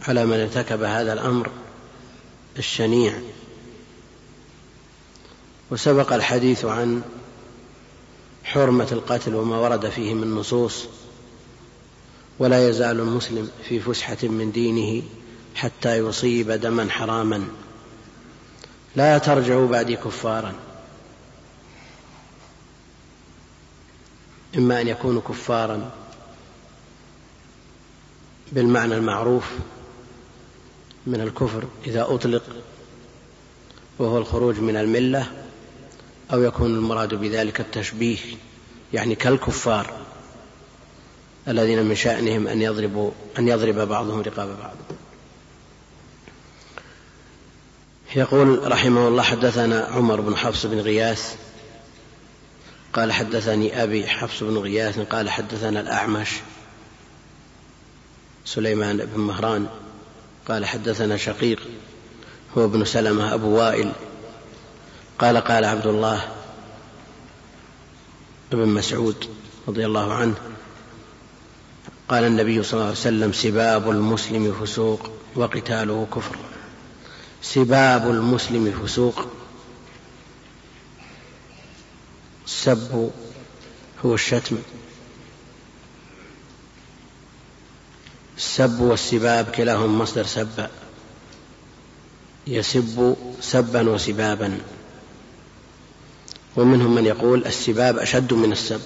[0.09, 1.51] على من ارتكب هذا الأمر
[2.59, 3.19] الشنيع.
[5.71, 7.03] وسبق الحديث عن
[8.45, 10.87] حرمة القتل وما ورد فيه من نصوص
[12.39, 15.03] ولا يزال المسلم في فسحة من دينه
[15.55, 17.45] حتى يصيب دما حراما.
[18.97, 20.55] لا ترجعوا بعدي كفارا.
[24.57, 25.91] إما أن يكونوا كفارا
[28.53, 29.51] بالمعنى المعروف
[31.07, 32.43] من الكفر إذا أطلق
[33.99, 35.44] وهو الخروج من الملة
[36.33, 38.19] أو يكون المراد بذلك التشبيه
[38.93, 39.93] يعني كالكفار
[41.49, 44.77] الذين من شأنهم أن يضربوا أن يضرب بعضهم رقاب بعض.
[48.17, 51.35] يقول رحمه الله حدثنا عمر بن حفص بن غياث
[52.93, 56.31] قال حدثني أبي حفص بن غياث قال حدثنا الأعمش
[58.45, 59.67] سليمان بن مهران
[60.49, 61.61] قال حدثنا شقيق
[62.59, 63.93] هو ابن سلمة أبو وائل
[65.19, 66.29] قال قال عبد الله
[68.53, 69.29] بن مسعود
[69.69, 70.35] رضي الله عنه
[72.09, 76.37] قال النبي صلى الله عليه وسلم سباب المسلم فسوق وقتاله كفر.
[77.43, 79.27] سباب المسلم فسوق
[82.47, 83.11] السب
[84.05, 84.59] هو الشتم.
[88.37, 90.69] السب والسباب كلاهما مصدر سب.
[92.47, 94.61] يسب سبا وسبابا.
[96.57, 98.81] ومنهم من يقول السباب أشد من السب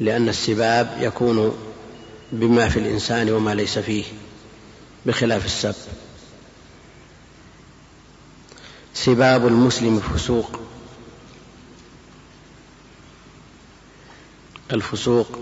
[0.00, 1.56] لأن السباب يكون
[2.32, 4.04] بما في الإنسان وما ليس فيه
[5.06, 5.74] بخلاف السب.
[8.94, 10.60] سباب المسلم فسوق
[14.72, 15.38] الفسوق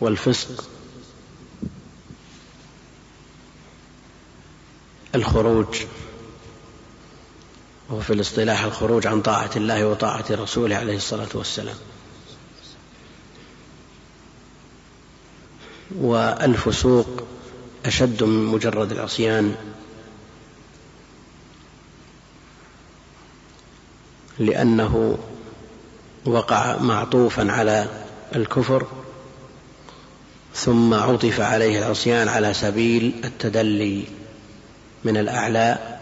[0.00, 0.68] والفسق.
[5.14, 5.76] الخروج.
[7.90, 11.76] وفي الاصطلاح الخروج عن طاعة الله وطاعة رسوله عليه الصلاة والسلام.
[15.96, 17.26] والفسوق
[17.86, 19.54] أشد من مجرد العصيان.
[24.38, 25.18] لأنه
[26.24, 27.88] وقع معطوفا على
[28.36, 28.86] الكفر
[30.54, 34.04] ثم عطف عليه العصيان على سبيل التدلي
[35.04, 35.98] من الأعلى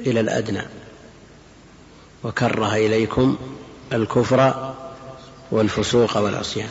[0.00, 0.62] إلى الأدنى.
[2.24, 3.36] وكره إليكم
[3.92, 4.74] الكفر
[5.50, 6.70] والفسوق والعصيان.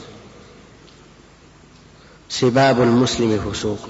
[2.29, 3.89] سباب المسلم فسوق.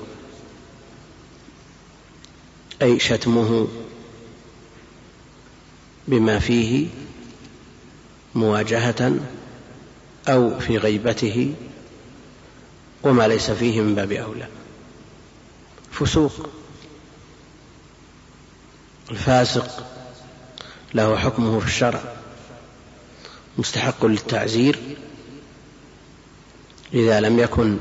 [2.82, 3.68] أي شتمه
[6.08, 6.88] بما فيه
[8.36, 9.20] مواجهة
[10.28, 11.56] أو في غيبته
[13.04, 14.48] وما ليس فيه من باب أولى.
[15.92, 16.50] فسوق.
[19.12, 19.95] الفاسق
[20.96, 22.02] له حكمه في الشرع.
[23.58, 24.80] مستحق للتعزير
[26.94, 27.78] إذا لم يكن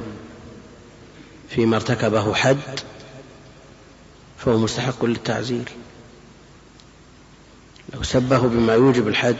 [1.48, 2.80] فيما ارتكبه حد
[4.38, 5.64] فهو مستحق للتعزير.
[7.94, 9.36] لو سبه بما يوجب الحد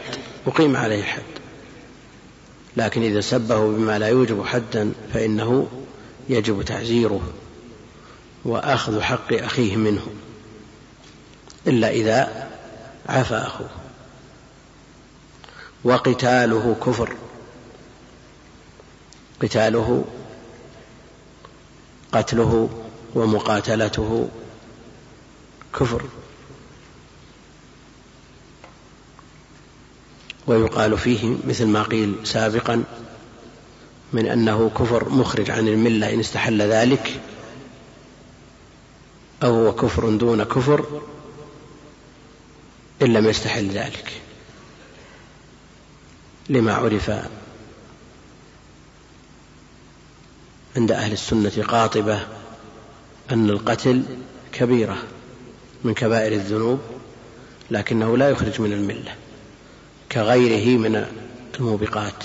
[0.47, 1.21] أقيم عليه الحد.
[2.77, 5.67] لكن إذا سبه بما لا يوجب حدا فإنه
[6.29, 7.33] يجب تعزيره
[8.45, 10.07] وأخذ حق أخيه منه.
[11.67, 12.54] إلا إذا
[13.09, 13.69] عفى أخوه.
[15.83, 17.15] وقتاله كفر.
[19.41, 20.05] قتاله
[22.11, 22.69] قتله
[23.15, 24.29] ومقاتلته
[25.73, 26.01] كفر.
[30.47, 32.83] ويقال فيه مثل ما قيل سابقا
[34.13, 37.21] من أنه كفر مخرج عن الملة إن استحل ذلك
[39.43, 41.01] أو هو كفر دون كفر
[43.01, 44.21] إن لم يستحل ذلك.
[46.49, 47.11] لما عرف
[50.75, 52.27] عند أهل السنة قاطبة
[53.31, 54.03] أن القتل
[54.51, 55.03] كبيرة
[55.83, 56.79] من كبائر الذنوب
[57.71, 59.15] لكنه لا يخرج من الملة
[60.11, 61.05] كغيره من
[61.55, 62.23] الموبقات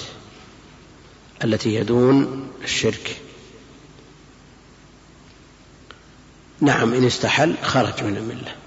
[1.44, 3.16] التي يدون الشرك.
[6.61, 8.60] نعم إن استحل خرج من الملة.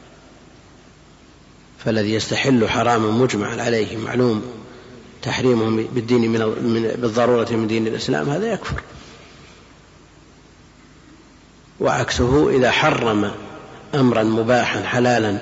[1.86, 4.44] فالذي يستحل حراما مجمع عليه معلوم
[5.22, 8.82] تحريمه بالدين من بالضرورة من دين الإسلام هذا يكفر.
[11.80, 13.32] وعكسه إذا حرم
[13.96, 15.40] أمرا مباحا حلالا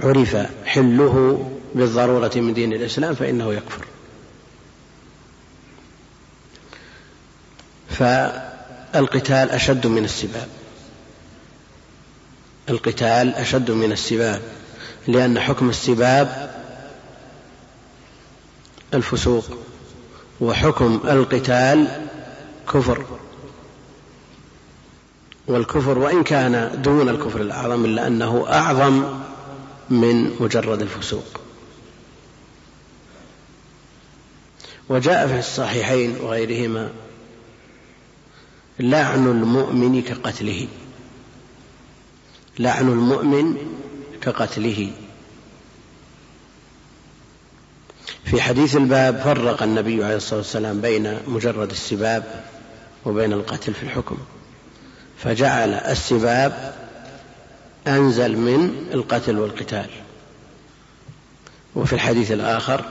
[0.00, 3.84] عرف حله بالضرورة من دين الإسلام فإنه يكفر.
[7.90, 10.48] فالقتال أشد من السباب.
[12.68, 14.42] القتال أشد من السباب.
[15.08, 16.50] لأن حكم السباب
[18.94, 19.44] الفسوق
[20.40, 22.08] وحكم القتال
[22.72, 23.04] كفر.
[25.46, 29.20] والكفر وإن كان دون الكفر الأعظم إلا أنه أعظم
[29.90, 31.40] من مجرد الفسوق.
[34.88, 36.92] وجاء في الصحيحين وغيرهما
[38.78, 40.68] لعن المؤمن كقتله.
[42.58, 43.56] لعن المؤمن
[44.22, 44.90] كقتله.
[48.24, 52.44] في حديث الباب فرق النبي عليه الصلاة والسلام بين مجرد السباب
[53.04, 54.18] وبين القتل في الحكم.
[55.18, 56.74] فجعل السباب
[57.86, 59.90] أنزل من القتل والقتال.
[61.74, 62.84] وفي الحديث الآخر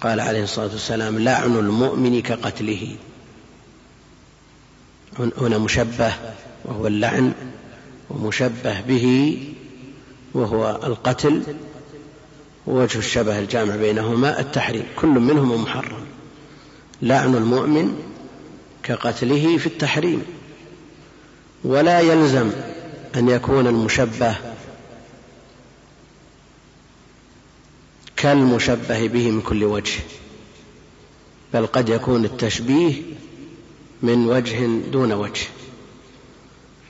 [0.00, 2.96] قال عليه الصلاة والسلام لعن المؤمن كقتله.
[5.18, 6.14] هنا مشبه
[6.64, 7.32] وهو اللعن
[8.10, 9.38] ومشبه به
[10.36, 11.42] وهو القتل
[12.66, 16.06] ووجه الشبه الجامع بينهما التحريم كل منهما محرم.
[17.02, 18.02] لعن المؤمن
[18.82, 20.22] كقتله في التحريم.
[21.64, 22.50] ولا يلزم
[23.16, 24.36] أن يكون المشبه
[28.16, 30.00] كالمشبه به من كل وجه
[31.54, 33.02] بل قد يكون التشبيه
[34.02, 35.46] من وجه دون وجه.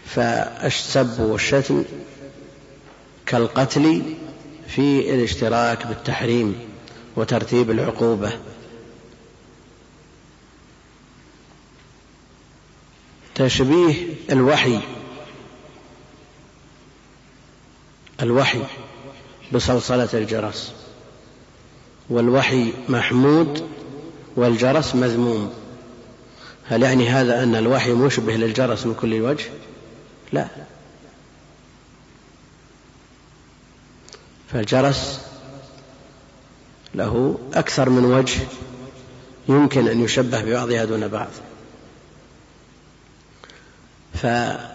[0.07, 1.85] فالسب والشتم
[3.27, 4.03] كالقتل
[4.69, 6.59] في الاشتراك بالتحريم
[7.17, 8.33] وترتيب العقوبة.
[13.35, 13.95] تشبيه
[14.33, 14.81] الوحي
[18.23, 18.63] الوحي
[19.53, 20.73] بصلصلة الجرس
[22.11, 23.69] والوحي محمود
[24.37, 25.53] والجرس مذموم.
[26.65, 29.45] هل يعني هذا أن الوحي مشبه للجرس من كل وجه؟
[30.33, 30.49] لا.
[34.53, 35.21] فالجرس
[36.95, 38.41] له أكثر من وجه
[39.49, 41.31] يمكن أن يشبه ببعضها دون بعض.
[44.15, 44.75] فلا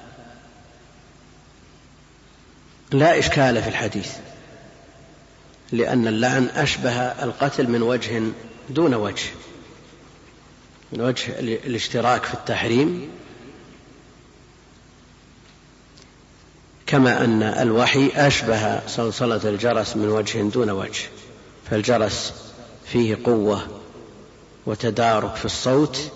[2.92, 4.12] إشكال في الحديث
[5.72, 8.22] لأن اللعن أشبه القتل من وجه
[8.70, 9.30] دون وجه
[10.92, 13.10] من وجه الاشتراك في التحريم
[16.92, 21.10] كما أن الوحي أشبه صلصلة الجرس من وجه دون وجه
[21.70, 22.34] فالجرس
[22.86, 23.62] فيه قوة
[24.66, 26.12] وتدارك في الصوت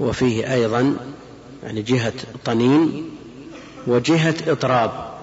[0.00, 0.96] وفيه أيضا
[1.62, 2.12] يعني جهة
[2.44, 3.10] طنين
[3.86, 5.14] وجهة إطراب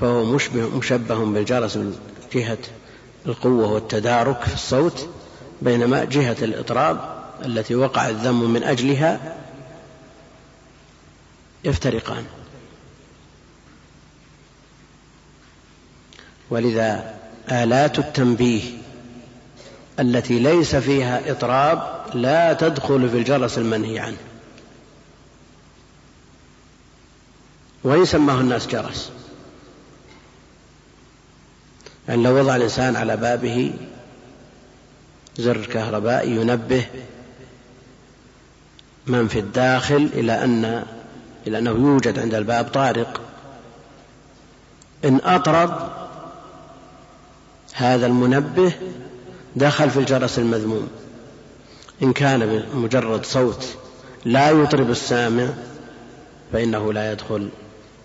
[0.00, 1.96] فهو مشبه مشبه بالجرس من
[2.34, 2.58] جهة
[3.26, 5.08] القوة والتدارك في الصوت
[5.62, 9.36] بينما جهة الإطراب التي وقع الذم من أجلها
[11.64, 12.24] يفترقان.
[16.52, 17.14] ولذا
[17.50, 18.62] آلات التنبيه
[20.00, 24.16] التي ليس فيها إطراب لا تدخل في الجرس المنهي عنه.
[27.84, 29.10] وإن سماه الناس جرس؟
[32.08, 33.72] يعني لو وضع الإنسان على بابه
[35.36, 36.86] زر كهربائي ينبه
[39.06, 40.84] من في الداخل إلى أن
[41.46, 43.20] إلى أنه يوجد عند الباب طارق.
[45.04, 46.02] إن أطرب
[47.72, 48.72] هذا المنبه
[49.56, 50.88] دخل في الجرس المذموم.
[52.02, 53.66] إن كان مجرد صوت
[54.24, 55.48] لا يطرب السامع
[56.52, 57.48] فإنه لا يدخل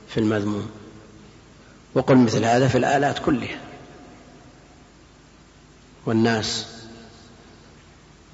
[0.09, 0.69] في المذموم.
[1.95, 3.59] وقل مثل هذا في الآلات كلها.
[6.05, 6.65] والناس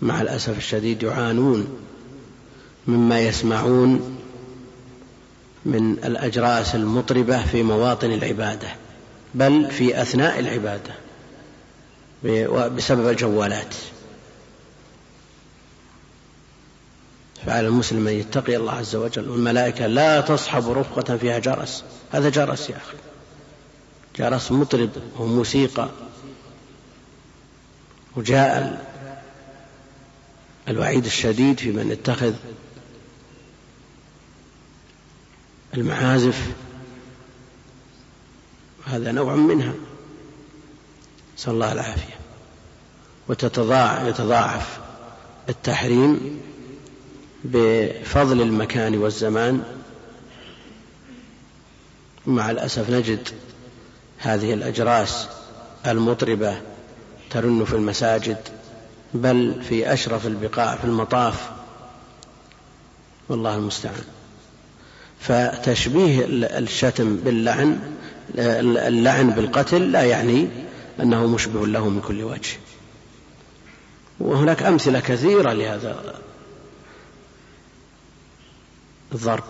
[0.01, 1.67] مع الأسف الشديد يعانون
[2.87, 4.17] مما يسمعون
[5.65, 8.67] من الأجراس المطربة في مواطن العبادة
[9.33, 11.02] بل في أثناء العبادة.
[12.23, 13.75] بسبب الجوالات.
[17.45, 19.29] فعلى المسلم أن يتقي الله عز وجل.
[19.29, 21.83] والملائكة لا تصحب رفقة فيها جرس.
[22.11, 22.97] هذا جرس يا أخي.
[24.17, 25.89] جرس مطرب وموسيقى
[28.15, 28.85] وجاء
[30.67, 32.33] الوعيد الشديد في من اتخذ
[35.73, 36.51] المعازف.
[38.85, 39.73] هذا نوع منها.
[41.37, 42.13] نسأل الله العافية.
[43.29, 44.79] وتتضاعف
[45.49, 46.41] التحريم
[47.43, 49.63] بفضل المكان والزمان.
[52.25, 53.29] مع الأسف نجد
[54.17, 55.27] هذه الأجراس
[55.87, 56.61] المطربة
[57.29, 58.37] ترن في المساجد
[59.13, 61.51] بل في أشرف البقاع في المطاف.
[63.29, 64.03] والله المستعان.
[65.19, 66.25] فتشبيه
[66.57, 67.79] الشتم باللعن
[68.37, 70.47] اللعن بالقتل لا يعني
[70.99, 72.59] أنه مشبه له من كل وجه.
[74.19, 76.21] وهناك أمثلة كثيرة لهذا
[79.11, 79.43] الضرب.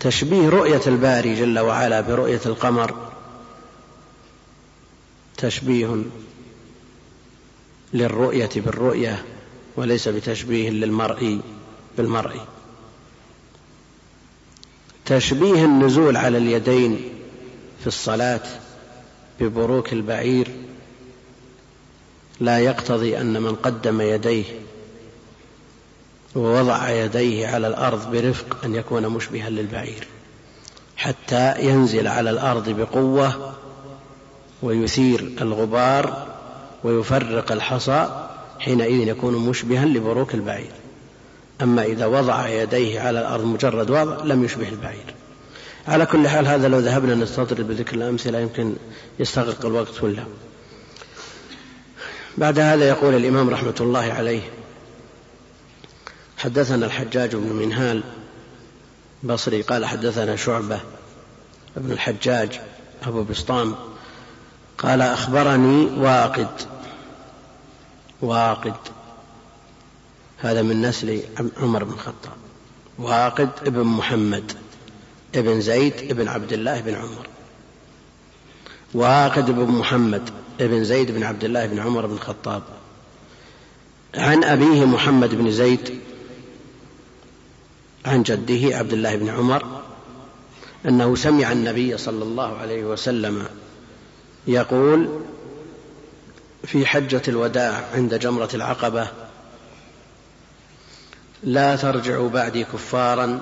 [0.00, 3.12] تشبيه رؤية الباري جل وعلا برؤية القمر
[5.36, 6.02] تشبيه
[7.94, 9.24] للرؤية بالرؤية
[9.76, 11.40] وليس بتشبيه للمرء
[11.96, 12.46] بالمرء.
[15.04, 17.08] تشبيه النزول على اليدين
[17.82, 18.40] في الصلاة
[19.40, 20.48] ببروك البعير
[22.40, 24.44] لا يقتضي أن من قدم يديه
[26.36, 30.06] ووضع يديه على الأرض برفق أن يكون مشبها للبعير
[30.96, 33.54] حتى ينزل على الأرض بقوة
[34.62, 36.26] ويثير الغبار
[36.84, 38.28] ويفرق الحصى
[38.58, 40.70] حينئذ يكون مشبها لبروك البعير.
[41.62, 45.14] أما إذا وضع يديه على الأرض مجرد وضع لم يشبه البعير.
[45.88, 48.74] على كل حال هذا لو ذهبنا نستطرد بذكر الأمثلة يمكن
[49.18, 50.26] يستغرق الوقت كله
[52.38, 54.42] بعد هذا يقول الإمام رحمة الله عليه
[56.38, 58.02] حدثنا الحجاج بن منهال
[59.22, 60.80] بصري قال حدثنا شعبة
[61.76, 62.60] ابن الحجاج
[63.02, 63.74] أبو بسطام
[64.78, 66.48] قال أخبرني واقد.
[68.20, 68.74] واقد.
[70.38, 71.22] هذا من نسل
[71.56, 72.32] عمر بن الخطاب.
[72.98, 74.52] واقد ابن محمد.
[75.34, 77.26] ابن زيد ابن عبد الله بن عمر
[78.94, 80.30] واقد بن محمد
[80.60, 82.62] ابن زيد بن عبد الله بن عمر بن الخطاب.
[84.14, 86.00] عن أبيه محمد بن زيد
[88.04, 89.82] عن جده عبد الله بن عمر
[90.86, 93.46] أنه سمع النبي صلى الله عليه وسلم
[94.46, 95.20] يقول
[96.64, 99.08] في حجة الوداع عند جمرة العقبة
[101.42, 103.40] لا ترجعوا بعدي كفارا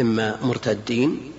[0.00, 1.32] إما مرتدين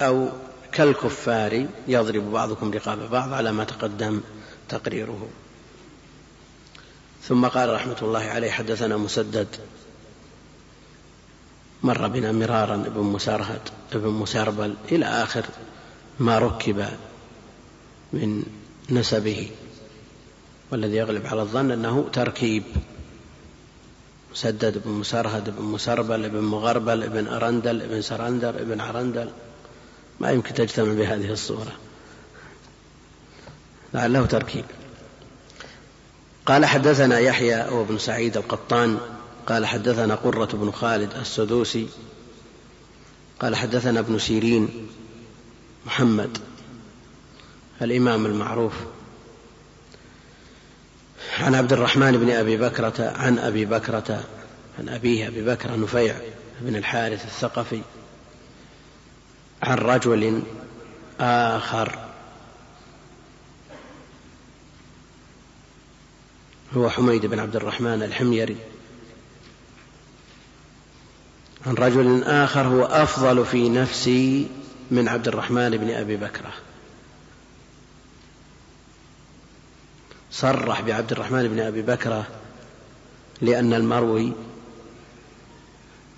[0.00, 0.28] أو
[0.72, 4.20] كالكفار يضرب بعضكم رقاب بعض على ما تقدم
[4.68, 5.28] تقريره.
[7.22, 9.48] ثم قال رحمة الله عليه حدثنا مسدد
[11.82, 13.60] مر بنا مرارا ابن مسارهد
[13.92, 15.44] ابن مساربل إلى آخر
[16.20, 16.86] ما ركب
[18.12, 18.42] من
[18.90, 19.50] نسبه
[20.70, 22.62] والذي يغلب على الظن أنه تركيب.
[24.32, 29.30] مسدد بن مسرهد بن مسربل بن مغربل بن أرندل بن سرندر بن عرندل
[30.20, 31.72] ما يمكن تجتمع بهذه الصورة.
[33.94, 34.64] لعله تركيب.
[36.46, 38.98] قال حدثنا يحيى وابن سعيد القطان.
[39.46, 41.88] قال حدثنا قرة بن خالد السدوسي.
[43.40, 44.88] قال حدثنا ابن سيرين
[45.86, 46.38] محمد
[47.82, 48.72] الإمام المعروف.
[51.38, 54.24] عن عبد الرحمن بن أبي بكرة عن أبي بكرة
[54.78, 56.16] عن أبيه أبي بكر نفيع
[56.60, 57.80] بن الحارث الثقفي
[59.62, 60.42] عن رجل
[61.20, 61.98] آخر.
[66.76, 68.56] هو حميد بن عبد الرحمن الحميري.
[71.66, 74.48] عن رجل آخر هو أفضل في نفسي
[74.90, 76.52] من عبد الرحمن بن أبي بكرة.
[80.32, 82.26] صرح بعبد الرحمن بن أبي بكرة
[83.40, 84.32] لأن المروي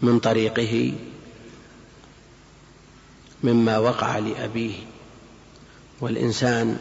[0.02, 0.92] من طريقه
[3.44, 4.74] مما وقع لأبيه
[6.00, 6.78] والإنسان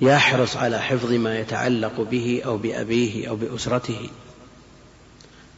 [0.00, 4.08] يحرص على حفظ ما يتعلق به أو بأبيه أو بأسرته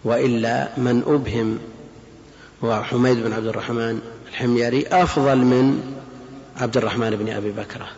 [0.05, 1.59] وإلا من أبهم
[2.65, 5.95] هو حميد بن عبد الرحمن الحميري أفضل من
[6.57, 7.89] عبد الرحمن بن أبي بكرة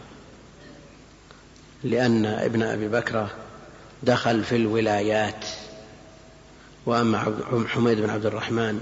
[1.84, 3.30] لأن ابن أبي بكرة
[4.02, 5.44] دخل في الولايات
[6.86, 7.34] وأما
[7.68, 8.80] حميد بن عبد الرحمن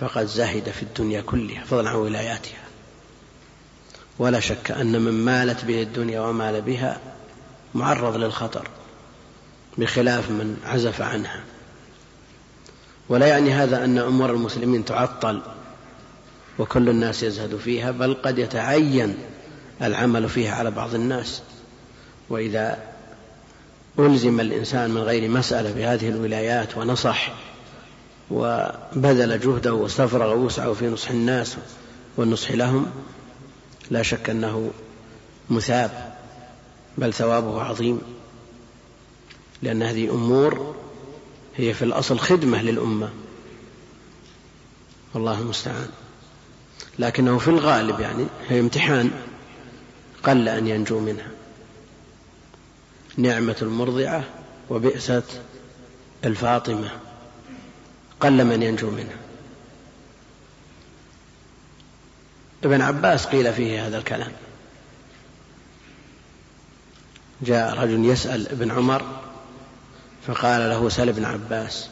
[0.00, 2.64] فقد زهد في الدنيا كلها فضلا عن ولاياتها.
[4.18, 7.00] ولا شك أن من مالت به الدنيا ومال بها
[7.74, 8.68] معرض للخطر
[9.78, 11.40] بخلاف من عزف عنها.
[13.08, 15.42] ولا يعني هذا أن أمور المسلمين تعطل
[16.58, 19.16] وكل الناس يزهد فيها بل قد يتعين
[19.82, 21.42] العمل فيها على بعض الناس.
[22.34, 22.78] وإذا
[23.98, 27.32] ألزم الإنسان من غير مسألة بهذه الولايات ونصح
[28.30, 31.56] وبذل جهده واستفرغ وسعه في نصح الناس
[32.16, 32.86] والنصح لهم
[33.90, 34.70] لا شك أنه
[35.50, 36.14] مثاب
[36.98, 38.00] بل ثوابه عظيم
[39.62, 40.74] لأن هذه أمور
[41.56, 43.10] هي في الأصل خدمة للأمة.
[45.14, 45.88] والله المستعان.
[46.98, 49.10] لكنه في الغالب يعني هي امتحان
[50.24, 51.33] قل أن ينجو منها.
[53.16, 54.24] نعمة المرضعة
[54.70, 55.22] وبئسة
[56.24, 56.90] الفاطمة
[58.20, 59.16] قل من ينجو منها.
[62.64, 64.32] ابن عباس قيل فيه هذا الكلام.
[67.42, 69.22] جاء رجل يسأل ابن عمر
[70.26, 71.88] فقال له سل ابن عباس.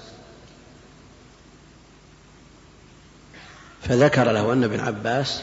[3.83, 5.43] فذكر له أن ابن عباس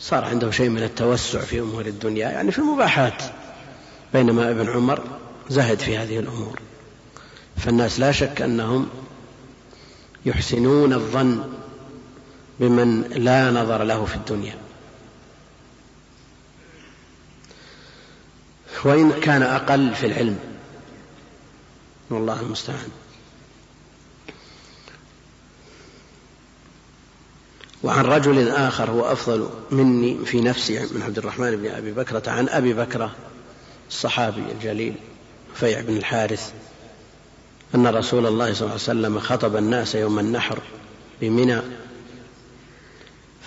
[0.00, 3.22] صار عنده شيء من التوسع في أمور الدنيا يعني في المباحات.
[4.12, 5.02] بينما ابن عمر
[5.48, 6.60] زهد في هذه الأمور.
[7.56, 8.88] فالناس لا شك أنهم
[10.26, 11.52] يحسنون الظن
[12.60, 14.56] بمن لا نظر له في الدنيا.
[18.84, 20.38] وإن كان أقل في العلم
[22.10, 22.90] والله المستعان.
[27.82, 32.48] وعن رجل آخر هو أفضل مني في نفسي من عبد الرحمن بن أبي بكرة عن
[32.48, 33.14] أبي بكرة
[33.88, 34.94] الصحابي الجليل
[35.54, 36.52] فيع بن الحارث
[37.74, 40.58] أن رسول الله صلى الله عليه وسلم خطب الناس يوم النحر
[41.20, 41.60] بمنى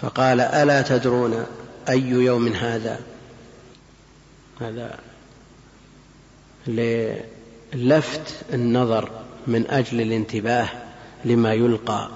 [0.01, 1.45] فقال ألا تدرون
[1.89, 2.99] أي يوم هذا؟
[4.61, 4.99] هذا
[7.73, 9.09] للفت النظر
[9.47, 10.69] من أجل الانتباه
[11.25, 12.09] لما يلقى.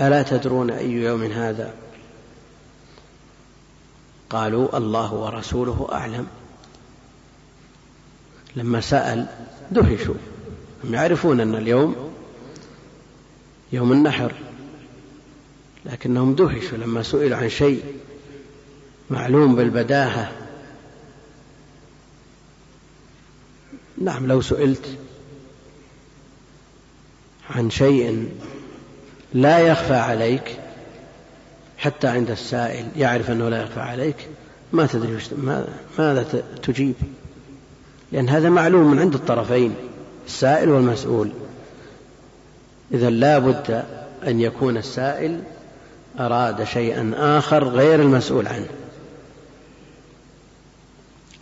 [0.00, 1.74] ألا تدرون أي يوم هذا؟
[4.30, 6.26] قالوا الله ورسوله أعلم.
[8.56, 9.26] لما سأل
[9.70, 10.14] دهشوا.
[10.84, 11.96] هم يعرفون أن اليوم
[13.72, 14.32] يوم النحر
[15.86, 17.84] لكنهم دهشوا لما سئلوا عن شيء
[19.10, 20.32] معلوم بالبداهة.
[23.98, 24.98] نعم لو سئلت
[27.50, 28.28] عن شيء
[29.34, 30.60] لا يخفى عليك
[31.78, 34.16] حتى عند السائل يعرف أنه لا يخفى عليك
[34.72, 35.18] ما تدري
[35.98, 36.94] ماذا تجيب.
[38.12, 39.74] لأن هذا معلوم من عند الطرفين
[40.26, 41.30] السائل والمسؤول.
[42.92, 43.84] إذا لا بد
[44.26, 45.42] أن يكون السائل
[46.20, 48.68] أراد شيئا آخر غير المسؤول عنه.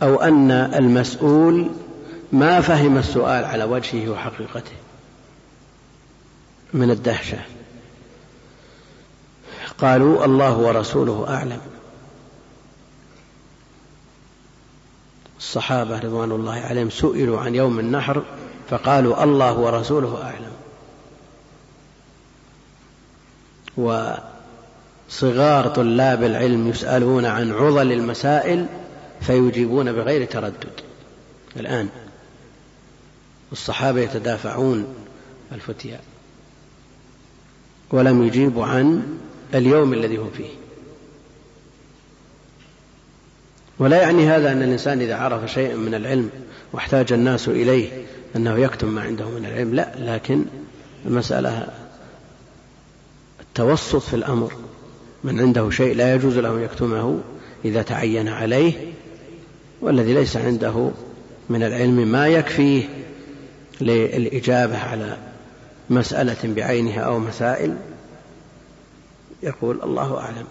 [0.01, 1.69] أو أن المسؤول
[2.31, 4.75] ما فهم السؤال على وجهه وحقيقته.
[6.73, 7.37] من الدهشة.
[9.79, 11.61] قالوا الله ورسوله أعلم.
[15.37, 18.23] الصحابة رضوان الله عليهم سئلوا عن يوم النحر
[18.69, 20.51] فقالوا الله ورسوله أعلم.
[25.09, 28.65] وصغار طلاب العلم يسألون عن عضل المسائل
[29.21, 30.81] فيجيبون بغير تردد.
[31.55, 31.89] الآن
[33.51, 34.95] الصحابة يتدافعون
[35.51, 35.99] الفتيا.
[37.91, 39.17] ولم يجيبوا عن
[39.53, 40.49] اليوم الذي هم فيه.
[43.79, 46.29] ولا يعني هذا أن الإنسان إذا عرف شيئا من العلم
[46.73, 47.89] واحتاج الناس إليه
[48.35, 50.45] أنه يكتم ما عنده من العلم لا لكن
[51.05, 51.67] المسألة
[53.41, 54.53] التوسط في الأمر.
[55.23, 57.19] من عنده شيء لا يجوز له أن يكتمه
[57.65, 58.73] إذا تعين عليه
[59.81, 60.91] والذي ليس عنده
[61.49, 62.83] من العلم ما يكفيه
[63.81, 65.17] للإجابة على
[65.89, 67.75] مسألة بعينها أو مسائل.
[69.43, 70.45] يقول الله أعلم.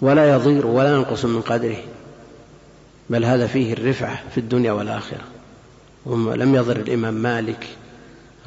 [0.00, 1.82] ولا يضير ولا ينقص من قدره.
[3.10, 5.24] بل هذا فيه الرفعة في الدنيا والآخرة.
[6.06, 7.68] ولم يضر الإمام مالك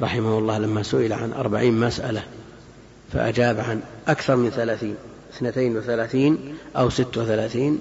[0.00, 2.22] رحمه الله لما سئل عن أربعين مسألة
[3.12, 4.96] فأجاب عن أكثر من ثلاثين
[5.32, 7.80] اثنتين وثلاثين أو ست وثلاثين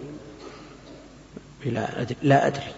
[2.22, 2.74] لا أدري.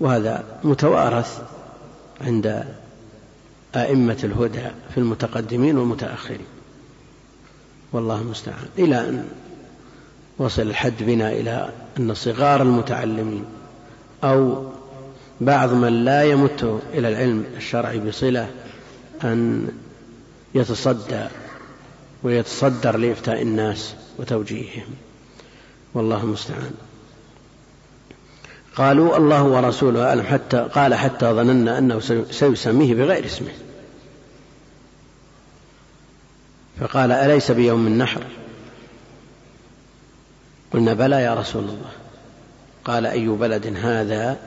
[0.00, 1.42] وهذا متوارث
[2.20, 2.64] عند
[3.76, 6.46] أئمة الهدى في المتقدمين والمتأخرين.
[7.92, 8.66] والله المستعان.
[8.78, 9.28] إلى أن
[10.38, 13.44] وصل الحد بنا إلى أن صغار المتعلمين
[14.24, 14.66] أو
[15.40, 18.50] بعض من لا يمت إلى العلم الشرعي بصلة
[19.24, 19.68] أن
[20.54, 21.26] يتصدى
[22.22, 24.86] ويتصدر لإفتاء الناس وتوجيههم.
[25.94, 26.70] والله المستعان.
[28.76, 32.00] قالوا الله ورسوله أعلم حتى قال حتى ظننا أنه
[32.30, 33.52] سيسميه بغير اسمه.
[36.82, 38.22] فقال أليس بيوم النحر؟
[40.72, 41.90] قلنا بلى يا رسول الله.
[42.84, 44.38] قال أي بلد هذا؟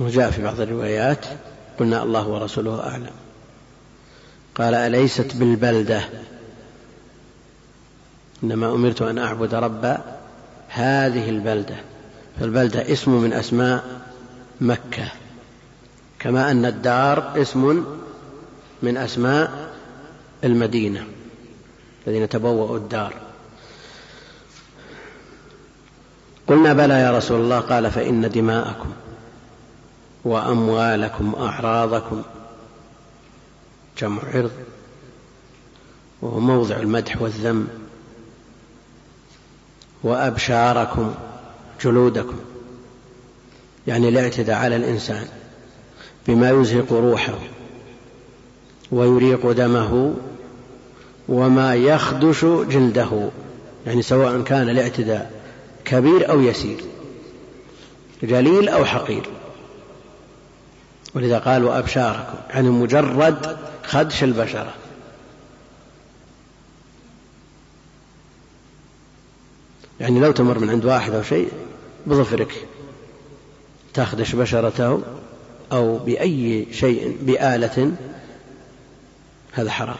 [0.00, 1.26] وجاء في بعض الروايات
[1.78, 3.14] قلنا الله ورسوله أعلم.
[4.54, 6.08] قال أليست بالبلدة؟
[8.42, 9.98] إنما أمرت أن أعبد رب
[10.68, 11.76] هذه البلدة.
[12.40, 13.84] فالبلدة اسم من أسماء
[14.60, 15.08] مكة.
[16.18, 17.84] كما أن الدار اسم
[18.82, 19.74] من أسماء
[20.44, 21.06] المدينة
[22.06, 23.14] الذين تبوأوا الدار.
[26.46, 28.92] قلنا بلى يا رسول الله قال فإن دماءكم
[30.24, 32.22] وأموالكم وأعراضكم
[33.98, 34.52] جمع عرض
[36.22, 37.68] وهو موضع المدح والذم
[40.02, 41.14] وأبشاركم
[41.84, 42.36] جلودكم
[43.86, 45.28] يعني الاعتداء على الإنسان.
[46.28, 47.38] بما يزهق روحه
[48.92, 50.14] ويريق دمه
[51.28, 53.30] وما يخدش جلده
[53.86, 55.32] يعني سواء كان الاعتداء
[55.84, 56.80] كبير أو يسير
[58.22, 59.22] جليل أو حقير.
[61.14, 64.74] ولذا قال وأبشاركم يعني مجرد خدش البشرة
[70.00, 71.48] يعني لو تمر من عند واحد أو شيء
[72.06, 72.66] بظفرك
[73.94, 75.02] تخدش بشرته
[75.72, 77.92] أو بأي شيء بآلة
[79.52, 79.96] هذا حرام.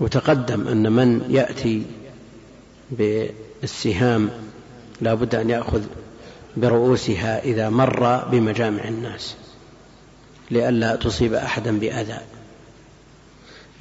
[0.00, 1.82] وتقدم أن من يأتي
[2.90, 4.30] بالسهام
[5.00, 5.82] لا بد أن يأخذ
[6.56, 9.34] برؤوسها إذا مر بمجامع الناس
[10.50, 12.20] لئلا تصيب أحدا بأذى.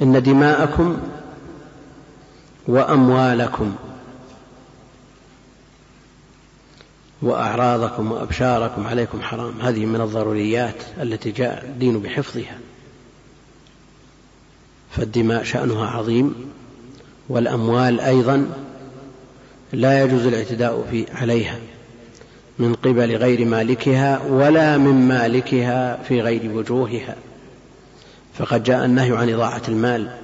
[0.02, 0.98] إن دماءكم
[2.68, 3.76] وأموالكم
[7.22, 9.62] وأعراضكم وأبشاركم عليكم حرام.
[9.62, 12.58] هذه من الضروريات التي جاء الدين بحفظها.
[14.92, 16.36] فالدماء شأنها عظيم
[17.30, 18.50] والأموال أيضا
[19.74, 21.60] لا يجوز الاعتداء في عليها
[22.60, 27.16] من قبل غير مالكها ولا من مالكها في غير وجوهها.
[28.34, 30.16] فقد جاء النهي عن إضاعة المال.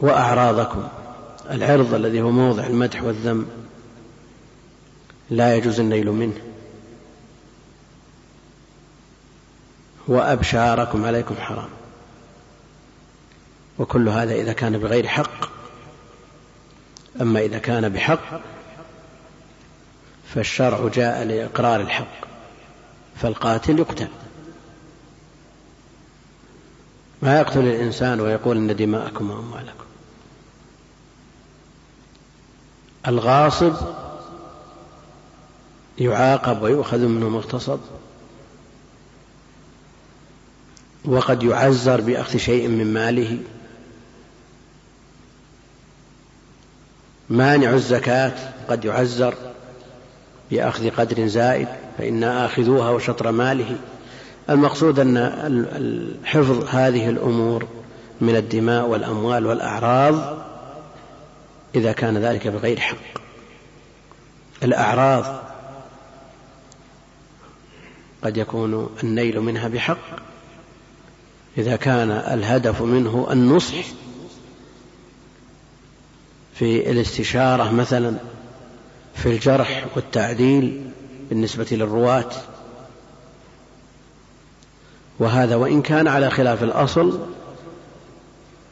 [0.00, 0.88] وأعراضكم
[1.50, 3.46] العرض الذي هو موضع المدح والذم
[5.30, 6.40] لا يجوز النيل منه.
[10.08, 11.68] وأبشاركم عليكم حرام.
[13.78, 15.50] وكل هذا إذا كان بغير حق.
[17.20, 18.40] أما إذا كان بحق
[20.34, 22.26] فالشرع جاء لإقرار الحق
[23.16, 24.08] فالقاتل يقتل.
[27.22, 29.84] ما يقتل الإنسان ويقول إن دماءكم وأموالكم.
[33.08, 33.74] الغاصب
[36.00, 37.80] يعاقب ويؤخذ منه مغتصب
[41.04, 43.38] وقد يعزر بأخذ شيء من ماله
[47.30, 48.32] مانع الزكاة
[48.68, 49.34] قد يعزر
[50.50, 53.76] بأخذ قدر زائد فإنا آخذوها وشطر ماله
[54.50, 57.66] المقصود أن حفظ هذه الأمور
[58.20, 60.44] من الدماء والأموال والأعراض
[61.74, 62.96] إذا كان ذلك بغير حق
[64.62, 65.49] الأعراض
[68.22, 69.98] قد يكون النيل منها بحق.
[71.58, 73.74] إذا كان الهدف منه النصح
[76.54, 78.16] في الاستشارة مثلا
[79.14, 80.90] في الجرح والتعديل
[81.28, 82.30] بالنسبة للرواة.
[85.18, 87.20] وهذا وإن كان على خلاف الأصل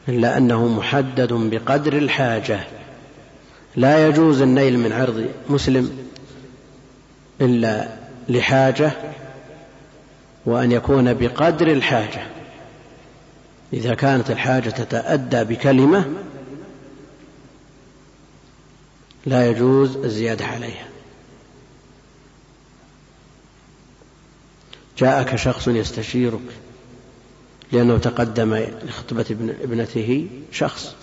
[0.09, 2.59] إلا أنه محدد بقدر الحاجة.
[3.75, 6.07] لا يجوز النيل من عرض مسلم
[7.41, 7.89] إلا
[8.29, 8.91] لحاجة
[10.45, 12.27] وأن يكون بقدر الحاجة.
[13.73, 16.05] إذا كانت الحاجة تتأدى بكلمة
[19.25, 20.87] لا يجوز الزيادة عليها.
[24.97, 26.39] جاءك شخص يستشيرك
[27.71, 29.25] لأنه تقدم لخطبة
[29.63, 30.95] ابنته شخص.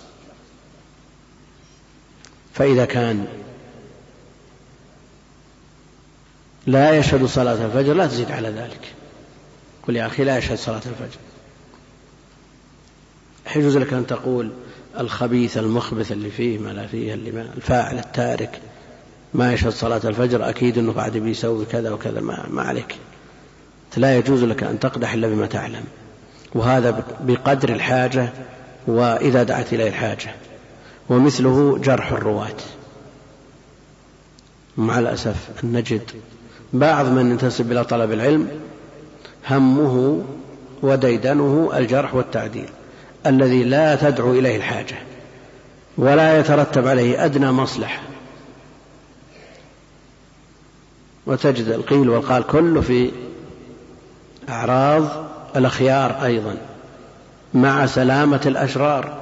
[2.53, 3.27] فإذا كان
[6.67, 8.96] لا يشهد صلاة الفجر لا تزيد على ذلك.
[9.87, 11.19] قل يا أخي لا يشهد صلاة الفجر.
[13.55, 14.51] يجوز لك أن تقول
[14.99, 18.61] الخبيث المخبث اللي فيه ما لا فيه اللي ما الفاعل التارك
[19.33, 22.95] ما يشهد صلاة الفجر أكيد أنه قاعد بيسوي كذا وكذا ما, ما عليك.
[23.97, 25.83] لا يجوز لك أن تقدح إلا بما تعلم.
[26.55, 28.29] وهذا بقدر الحاجة
[28.87, 30.35] وإذا دعت إليه الحاجة.
[31.09, 32.57] ومثله جرح الرواة.
[34.77, 36.11] مع الأسف أن نجد
[36.73, 38.49] بعض من ينتسب إلى طلب العلم
[39.49, 40.23] همه
[40.81, 42.69] وديدنه الجرح والتعديل
[43.25, 44.95] الذي لا تدعو إليه الحاجة
[45.97, 48.01] ولا يترتب عليه أدنى مصلحة.
[51.25, 53.11] وتجد القيل والقال كله في
[54.49, 55.03] أعراض
[55.55, 56.57] الأخيار أيضا
[57.53, 59.17] مع سلامة الأشرار.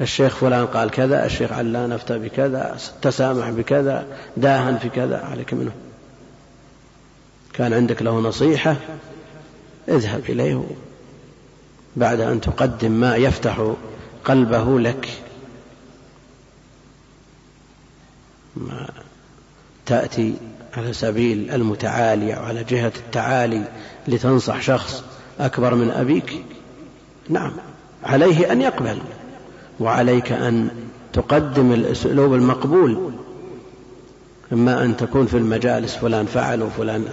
[0.00, 4.06] الشيخ فلان قال كذا الشيخ علان أفتى بكذا تسامح بكذا
[4.36, 5.72] داهن في كذا عليك منه.
[7.60, 8.76] كان عندك له نصيحة
[9.88, 10.64] اذهب إليه
[11.96, 13.72] بعد أن تقدم ما يفتح
[14.24, 15.08] قلبه لك.
[18.56, 18.88] ما
[19.86, 20.34] تأتي
[20.76, 23.64] على سبيل المتعالي أو على جهة التعالي
[24.08, 25.04] لتنصح شخص
[25.40, 26.44] أكبر من أبيك؟
[27.28, 27.52] نعم
[28.04, 28.98] عليه أن يقبل
[29.80, 30.70] وعليك أن
[31.12, 33.12] تقدم الأسلوب المقبول.
[34.52, 37.04] إما أن تكون في المجالس فلان فعل وفلان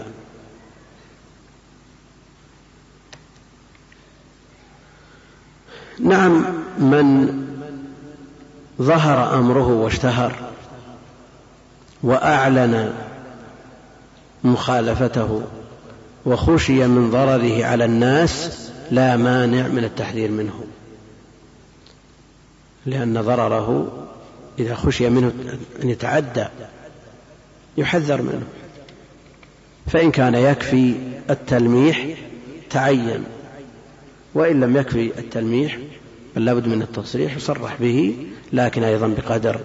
[6.00, 6.46] نعم
[6.80, 7.38] من
[8.82, 10.34] ظهر أمره واشتهر
[12.04, 12.94] وأعلن
[14.44, 15.42] مخالفته
[16.26, 20.64] وخشي من ضرره على الناس لا مانع من التحذير منه
[22.86, 23.88] لأن ضرره
[24.60, 25.32] إذا خشي منه
[25.84, 26.46] أن يتعدى
[27.78, 28.48] يحذر منه.
[29.88, 30.96] فإن كان يكفي
[31.30, 32.08] التلميح
[32.70, 33.24] تعين.
[34.38, 35.78] وإن لم يكفي التلميح
[36.36, 39.60] بل لابد من التصريح يصرح به لكن أيضا بقدر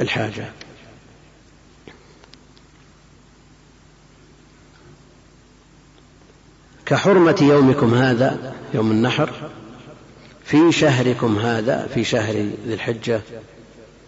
[0.00, 0.44] الحاجة.
[6.86, 9.50] كحرمة يومكم هذا يوم النحر
[10.44, 12.34] في شهركم هذا في شهر
[12.66, 13.20] ذي الحجة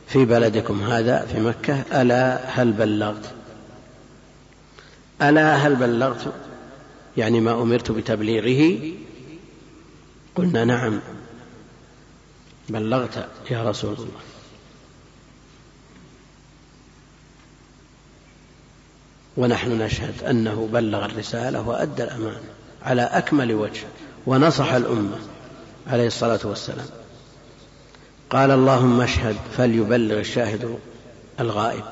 [0.08, 3.30] في بلدكم هذا في مكة ألا هل بلغت؟
[5.22, 6.32] ألا هل بلغت؟
[7.16, 8.78] يعني ما أمرت بتبليغه
[10.34, 11.00] قلنا نعم.
[12.68, 14.20] بلغت يا رسول الله.
[19.36, 22.40] ونحن نشهد أنه بلغ الرسالة وأدى الأمانة
[22.82, 23.82] على أكمل وجه
[24.26, 25.18] ونصح الأمة
[25.86, 26.86] عليه الصلاة والسلام.
[28.30, 30.78] قال اللهم اشهد فليبلغ الشاهد
[31.40, 31.84] الغائب.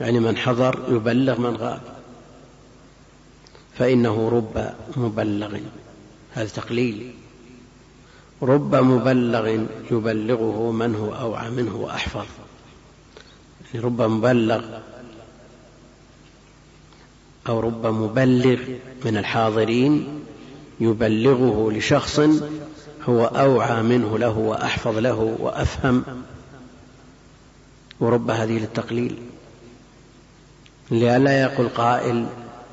[0.00, 1.82] يعني من حضر يبلغ من غاب.
[3.78, 5.58] فإنه رب مبلغ.
[6.34, 7.14] هذا تقليل.
[8.42, 12.26] رب مبلغ يبلغه من هو أوعى منه وأحفظ.
[13.74, 14.64] يعني رب مبلغ
[17.48, 18.58] أو رب مبلغ
[19.04, 20.24] من الحاضرين
[20.80, 22.20] يبلغه لشخص
[23.08, 26.04] هو أوعى منه له وأحفظ له وأفهم.
[28.00, 29.18] ورب هذه للتقليل.
[30.90, 32.26] لئلا يقول قائل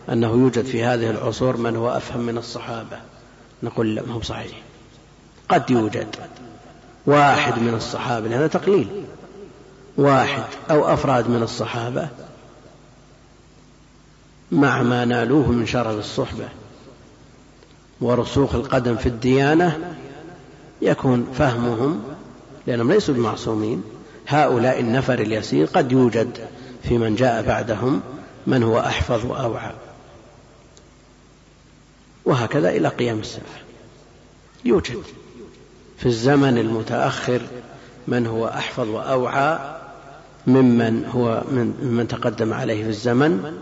[0.10, 3.00] أنه يوجد في هذه العصور من هو أفهم من الصحابة.
[3.64, 4.67] نقول لا ما هو صحيح.
[5.50, 6.16] قد يوجد.
[7.06, 9.06] واحد من الصحابة هذا تقليل.
[9.98, 12.10] واحد أو أفراد من الصحابة
[14.52, 16.50] مع ما نالوه من شرف الصحبة
[18.02, 19.96] ورسوخ القدم في الديانة
[20.82, 22.04] يكون فهمهم
[22.68, 23.84] لأنهم ليسوا بمعصومين.
[24.28, 26.48] هؤلاء النفر اليسير قد يوجد
[26.84, 28.02] في من جاء بعدهم
[28.48, 29.72] من هو أحفظ وأوعى.
[32.26, 33.44] وهكذا إلى قيام الساعة.
[34.66, 35.04] يوجد.
[35.98, 37.42] في الزمن المتأخر
[38.08, 39.78] من هو أحفظ وأوعى
[40.48, 43.58] ممن هو من من تقدم عليه في الزمن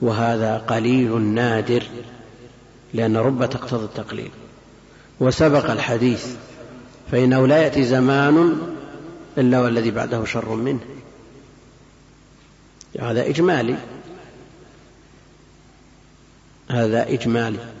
[0.00, 1.82] وهذا قليل نادر
[2.94, 4.30] لأن رب تقتضي التقليل.
[5.20, 6.26] وسبق الحديث
[7.10, 8.58] فإنه لا يأتي زمان
[9.38, 10.80] إلا والذي بعده شر منه.
[13.00, 13.76] هذا إجمالي.
[16.70, 17.73] هذا إجمالي.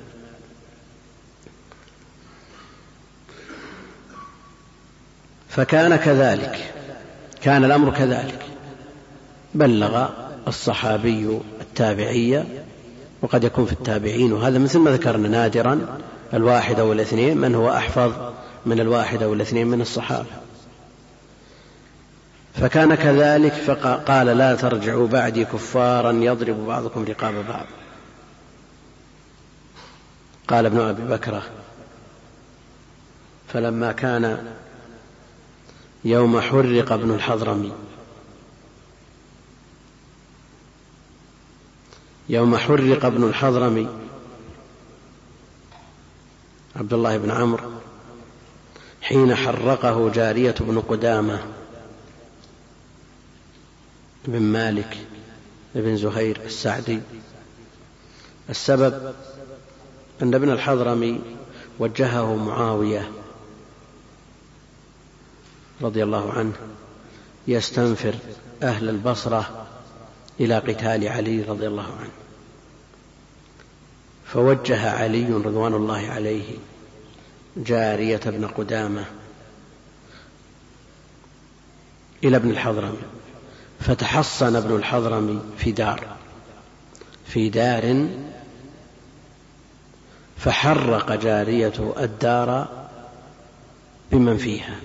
[5.56, 6.72] فكان كذلك
[7.42, 8.38] كان الأمر كذلك.
[9.54, 10.08] بلغ
[10.48, 12.64] الصحابي التابعية
[13.22, 15.98] وقد يكون في التابعين وهذا مثل ما ذكرنا نادرا
[16.34, 18.12] الواحد أو الاثنين من هو أحفظ
[18.66, 20.26] من الواحد أو الاثنين من الصحابة.
[22.54, 27.66] فكان كذلك فقال لا ترجعوا بعدي كفارا يضرب بعضكم رقاب بعض.
[30.48, 31.42] قال ابن أبي بكرة
[33.48, 34.38] فلما كان
[36.04, 37.72] يوم حرق ابن الحضرمي.
[42.28, 43.88] يوم حرق ابن الحضرمي.
[46.76, 47.70] عبد الله بن عمرو.
[49.02, 51.44] حين حرقه جارية بن قدامة
[54.24, 55.06] بن مالك
[55.74, 57.00] بن زهير السعدي.
[58.50, 59.14] السبب
[60.22, 61.20] أن ابن الحضرمي
[61.78, 63.23] وجهه معاوية
[65.82, 66.52] رضي الله عنه
[67.48, 68.14] يستنفر
[68.62, 69.66] أهل البصرة
[70.40, 72.10] إلى قتال علي رضي الله عنه.
[74.24, 76.56] فوجه علي رضوان الله عليه
[77.56, 79.04] جارية بن قدامة
[82.24, 83.02] إلى ابن الحضرمي
[83.80, 86.16] فتحصن ابن الحضرمي في دار
[87.26, 88.08] في دار
[90.36, 92.68] فحرق جارية الدار
[94.12, 94.80] بمن فيها.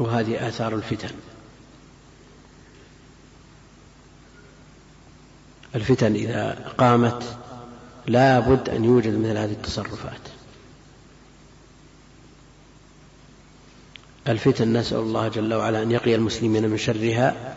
[0.00, 1.14] وهذه آثار الفتن.
[5.74, 7.22] الفتن إذا قامت
[8.06, 10.20] لا بد أن يوجد مثل هذه التصرفات.
[14.28, 17.56] الفتن نسأل الله جل وعلا أن يقي المسلمين من شرها.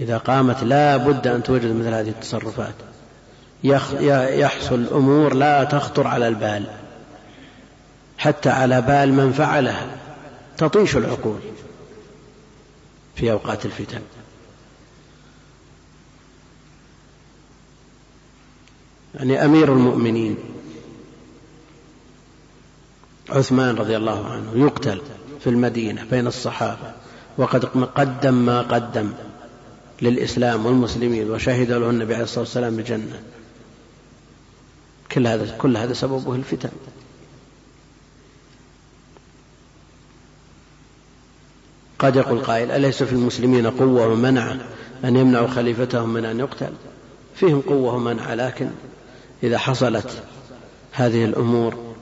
[0.00, 2.74] إذا قامت لا بد أن توجد مثل هذه التصرفات.
[3.64, 6.66] يحصل أمور لا تخطر على البال.
[8.18, 9.86] حتى على بال من فعلها.
[10.58, 11.40] تطيش العقول.
[13.14, 14.00] في أوقات الفتن.
[19.14, 20.36] يعني أمير المؤمنين
[23.28, 25.02] عثمان رضي الله عنه يقتل
[25.40, 26.92] في المدينة بين الصحابة
[27.38, 29.12] وقد قدم ما قدم
[30.02, 33.22] للإسلام والمسلمين وشهد له النبي عليه الصلاة والسلام بالجنة
[35.12, 36.70] كل هذا كل هذا سببه الفتن.
[42.02, 44.56] قد يقول قائل أليس في المسلمين قوة ومنع
[45.04, 46.72] أن يمنعوا خليفتهم من أن يقتل
[47.34, 48.70] فيهم قوة ومنع لكن
[49.42, 50.22] إذا حصلت
[50.92, 51.94] هذه الأمور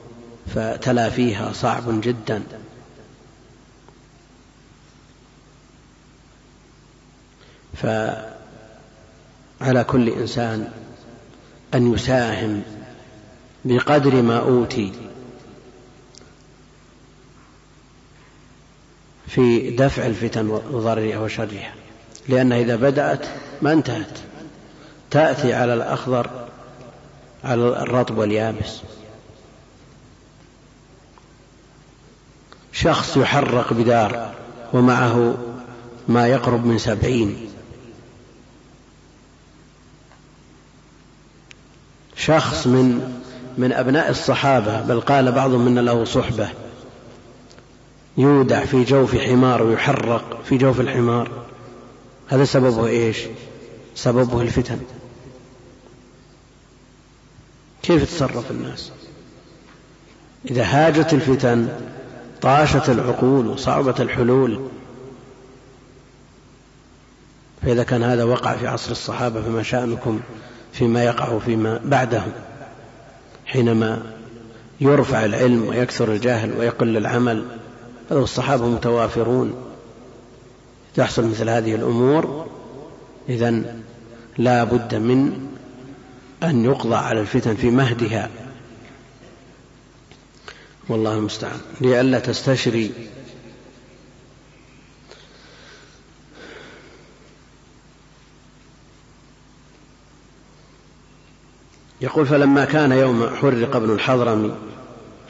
[0.54, 2.42] فتلافيها صعب جدا.
[7.74, 8.24] فعلى
[9.84, 10.68] كل إنسان
[11.74, 12.62] أن يساهم
[13.64, 14.92] بقدر ما أوتي
[19.30, 21.74] في دفع الفتن وضررها وشرها.
[22.28, 23.26] لأنها إذا بدأت
[23.62, 24.18] ما انتهت.
[25.10, 26.30] تأتي على الأخضر
[27.44, 28.80] على الرطب واليابس.
[32.72, 34.34] شخص يحرق بدار
[34.72, 35.38] ومعه
[36.08, 37.50] ما يقرب من سبعين.
[42.16, 43.16] شخص من
[43.58, 46.48] من أبناء الصحابة بل قال بعضهم من له صحبة.
[48.16, 51.30] يودع في جوف حمار ويحرق في جوف الحمار.
[52.28, 53.18] هذا سببه إيش؟
[53.94, 54.78] سببه الفتن.
[57.82, 58.92] كيف تصرف الناس؟
[60.50, 61.68] إذا هاجت الفتن
[62.40, 64.60] طاشت العقول وصعبت الحلول.
[67.62, 70.20] فإذا كان هذا وقع في عصر الصحابة فما شأنكم
[70.72, 72.32] فيما يقع فيما بعدهم؟
[73.46, 74.02] حينما
[74.80, 77.59] يرفع العلم ويكثر الجهل ويقل العمل
[78.10, 79.54] هذا الصحابة متوافرون.
[80.94, 82.46] تحصل مثل هذه الأمور
[83.28, 83.76] إذا
[84.38, 85.48] لا بد من
[86.42, 88.30] أن يقضى على الفتن في مهدها.
[90.88, 91.60] والله المستعان.
[91.80, 92.90] لئلا تستشري.
[102.00, 104.69] يقول فلما كان يوم حرق ابن الحضرمي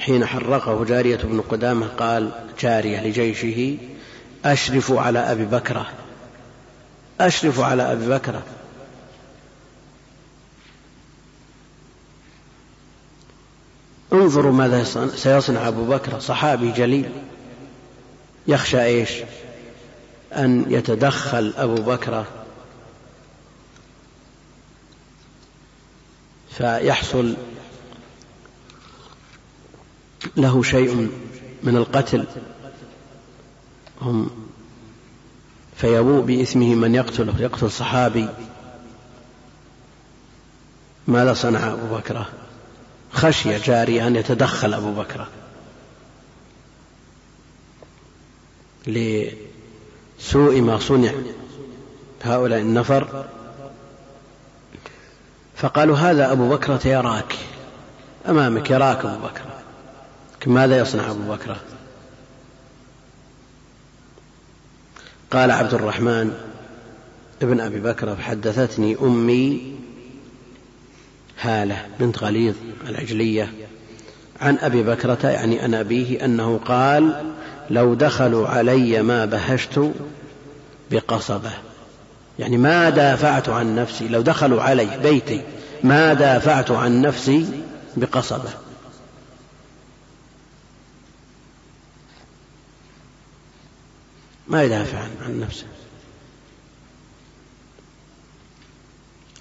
[0.00, 2.30] حين حرقه جارية بن قدامة قال
[2.60, 3.78] جارية لجيشه
[4.44, 5.86] أشرف على أبي بكرة
[7.20, 8.42] أشرف على أبي بكرة
[14.12, 14.84] انظروا ماذا
[15.16, 17.10] سيصنع أبو بكر صحابي جليل.
[18.46, 19.10] يخشى إيش؟
[20.32, 22.24] أن يتدخل أبو بكر.
[26.50, 27.36] فيحصل
[30.40, 31.10] له شيء
[31.62, 32.26] من القتل.
[34.02, 34.30] هم
[35.76, 38.28] فيبوء بإثمه من يقتله يقتل صحابي.
[41.08, 42.26] ماذا صنع أبو بكر.
[43.12, 45.26] خشي جاري أن يتدخل أبو بكر.
[48.86, 51.12] لسوء ما صنع
[52.22, 53.26] هؤلاء النفر.
[55.56, 57.38] فقالوا هذا أبو بكرة يراك
[58.28, 59.49] أمامك يراك أبو بكر.
[60.46, 61.56] ماذا يصنع أبو بكر؟
[65.30, 66.34] قال عبد الرحمن
[67.42, 69.76] ابن أبي بكر حدثتني أمي
[71.40, 72.54] هالة بنت غليظ
[72.88, 73.52] العجلية
[74.40, 77.32] عن أبي بكرة يعني عن أبيه أنه قال
[77.70, 79.90] لو دخلوا علي ما بهشت
[80.90, 81.52] بقصبة.
[82.38, 85.42] يعني ما دافعت عن نفسي لو دخلوا علي بيتي
[85.84, 87.46] ما دافعت عن نفسي
[87.96, 88.50] بقصبة.
[94.50, 95.66] ما يدافع عن نفسه.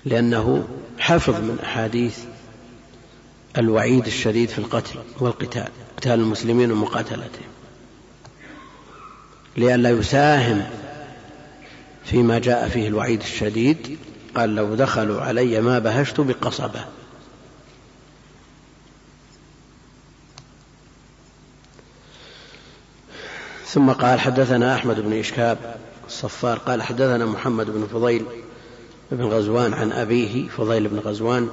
[0.06, 0.68] لأنه
[1.00, 2.18] حفظ من أحاديث
[3.58, 7.50] الوعيد الشديد في القتل والقتال قتال المسلمين ومقاتلتهم.
[9.58, 10.70] لئلا يساهم
[12.06, 13.98] فيما جاء فيه الوعيد الشديد
[14.36, 16.86] قال لو دخلوا علي ما بهشت بقصبة.
[23.74, 25.58] ثم قال حدثنا أحمد بن إشكاب
[26.08, 28.26] الصفار قال حدثنا محمد بن فضيل
[29.12, 31.50] بن غزوان عن أبيه فضيل بن غزوان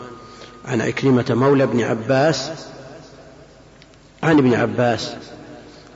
[0.64, 2.50] عن عكرمة مولى بن عباس
[4.22, 5.12] عن ابن عباس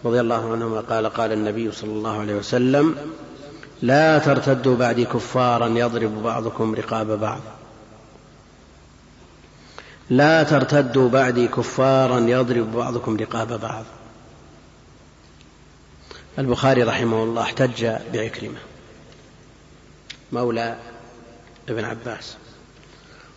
[0.05, 2.97] رضي الله عنهما قال قال النبي صلى الله عليه وسلم
[3.83, 7.41] لا ترتدوا بعدي كفارا يضرب بعضكم رقاب بعض.
[10.11, 13.85] لا ترتدوا بعدي كفارا يضرب بعضكم رقاب بعض.
[16.39, 18.59] البخاري رحمه الله احتج بعكرمة
[20.33, 20.77] مولى
[21.69, 22.37] ابن عباس.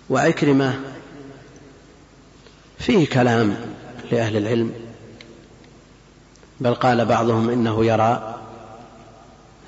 [0.10, 0.80] وعكرمة
[2.80, 3.58] فيه كلام
[4.12, 4.74] لأهل العلم
[6.60, 8.42] بل قال بعضهم إنه يرى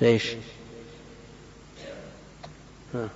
[0.00, 0.26] ليش
[2.94, 3.08] ها.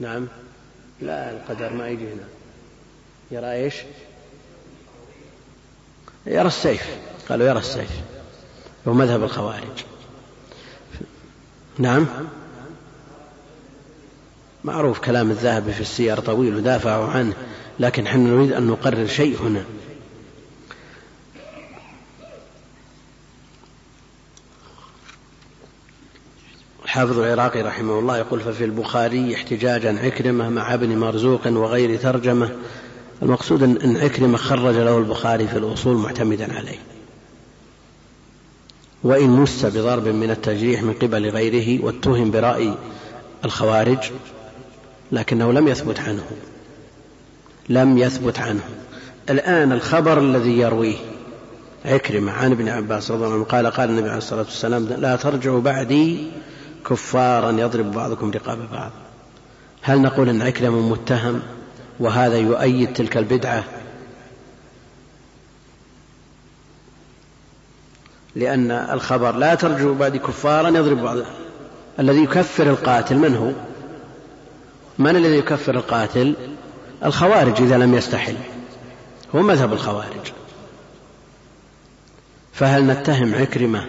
[0.00, 0.28] نعم
[1.00, 2.28] لا القدر ما يجي هنا.
[3.30, 3.74] يرى إيش؟
[6.26, 6.96] يرى السيف.
[7.28, 7.90] قالوا يرى السيف.
[8.88, 9.84] هو مذهب الخوارج.
[11.78, 12.06] نعم.
[14.64, 17.34] معروف كلام الذهبي في السير طويل ودافعوا عنه
[17.80, 19.64] لكن نحن نريد أن نقرر شيء هنا.
[26.84, 32.56] الحافظ العراقي رحمه الله يقول ففي البخاري احتجاجا عكرمة مع ابن مرزوق وغير ترجمة
[33.22, 36.78] المقصود أن عكرمة خرج له البخاري في الأصول معتمدا عليه.
[39.02, 42.74] وإن مس بضرب من التجريح من قبل غيره واتهم برأي
[43.44, 43.98] الخوارج
[45.12, 46.24] لكنه لم يثبت عنه.
[47.68, 48.64] لم يثبت عنه.
[49.30, 50.96] الآن الخبر الذي يرويه
[51.84, 55.60] عكرمة عن ابن عباس رضي الله عنه قال قال النبي عليه الصلاة والسلام لا ترجعوا
[55.60, 56.26] بعدي
[56.90, 58.90] كفارا يضرب بعضكم رقاب بعض.
[59.82, 61.42] هل نقول أن عكرمة متهم؟
[62.00, 63.64] وهذا يؤيد تلك البدعة.
[68.36, 71.18] لأن الخبر لا ترجعوا بعد كفارا يضرب بعض.
[71.98, 73.52] الذي يكفر القاتل من هو؟
[74.98, 76.34] من الذي يكفر القاتل؟
[77.04, 78.36] الخوارج إذا لم يستحل.
[79.34, 80.32] هو مذهب الخوارج.
[82.52, 83.86] فهل نتهم عكرمة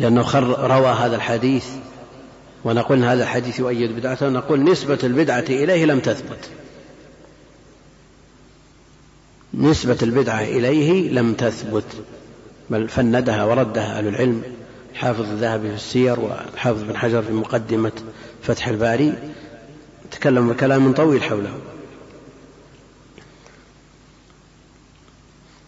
[0.00, 1.66] لأنه روى هذا الحديث
[2.64, 6.50] ونقول هذا الحديث يؤيد بدعته؟ ونقول نسبة البدعة إليه لم تثبت.
[9.56, 11.84] نسبة البدعة إليه لم تثبت
[12.70, 14.42] بل فندها وردها أهل العلم
[14.94, 17.92] حافظ الذهبي في السير وحافظ بن حجر في مقدمة
[18.42, 19.14] فتح الباري
[20.10, 21.58] تكلم بكلام طويل حوله.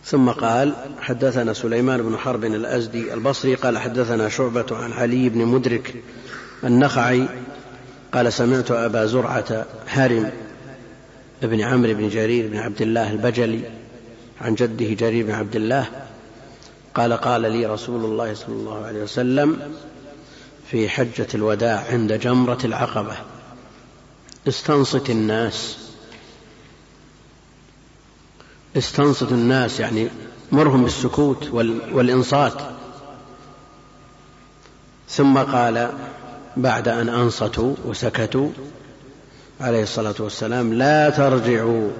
[0.05, 5.95] ثم قال حدثنا سليمان بن حرب الأزدي البصري قال حدثنا شعبة عن علي بن مدرك
[6.65, 7.29] النخعي
[8.13, 10.31] قال سمعت أبا زرعة هارم
[11.43, 13.78] بن عمرو بن جرير بن عبد الله البجلي
[14.41, 15.87] عن جده جرير بن عبد الله
[16.95, 19.73] قال قال لي رسول الله صلى الله عليه وسلم
[20.71, 23.17] في حجة الوداع عند جمرة العقبة
[24.49, 25.79] استنصت الناس.
[28.77, 30.09] استنصت الناس يعني
[30.53, 31.49] مرهم بالسكوت
[31.93, 32.63] والإنصات.
[35.09, 35.93] ثم قال
[36.57, 38.51] بعد أن أنصتوا وسكتوا
[39.61, 41.91] عليه الصلاة والسلام لا ترجعوا.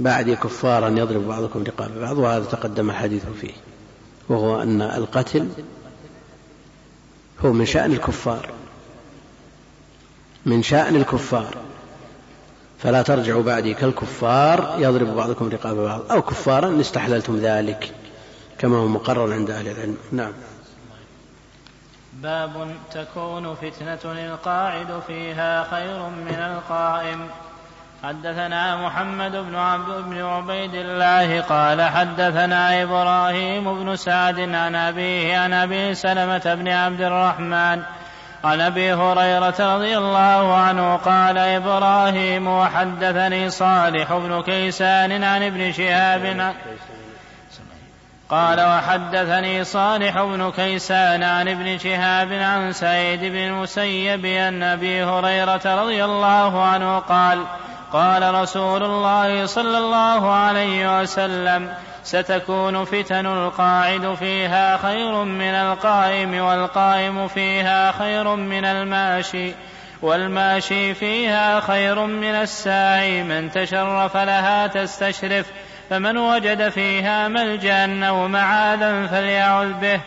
[0.00, 3.52] بعد كفارا يضرب بعضكم رقاب بعض وهذا تقدم الحديث فيه
[4.28, 5.48] وهو أن القتل
[7.44, 8.50] هو من شأن الكفار
[10.46, 11.54] من شأن الكفار.
[12.78, 16.12] فلا ترجعوا بعدي كالكفار يضرب بعضكم رقاب بعض.
[16.12, 17.92] أو كفارا إن استحللتم ذلك
[18.58, 19.96] كما هو مقرر عند أهل العلم.
[20.12, 20.32] نعم.
[22.12, 27.28] باب تكون فتنة القاعد فيها خير من القائم.
[28.04, 35.52] حدثنا محمد بن عبد بن عبيد الله قال حدثنا إبراهيم بن سعد عن أبيه عن
[35.52, 37.82] أبي سلمة بن عبد الرحمن
[38.44, 46.54] عن أبي هريرة رضي الله عنه قال إبراهيم وحدثني صالح بن كيسان عن ابن شهاب
[48.30, 55.82] قال وحدثني صالح بن كيسان عن ابن شهاب عن سعيد بن المسيب ان أبي هريرة
[55.82, 57.44] رضي الله عنه قال
[57.92, 61.74] قال رسول الله صلى الله عليه وسلم
[62.04, 69.54] ستكون فتن القاعد فيها خير من القائم والقائم فيها خير من الماشي
[70.02, 73.22] والماشي فيها خير من الساعي.
[73.22, 75.46] من تشرف لها تستشرف
[75.90, 80.00] فمن وجد فيها ملجأ أو معاذا فليعذ به.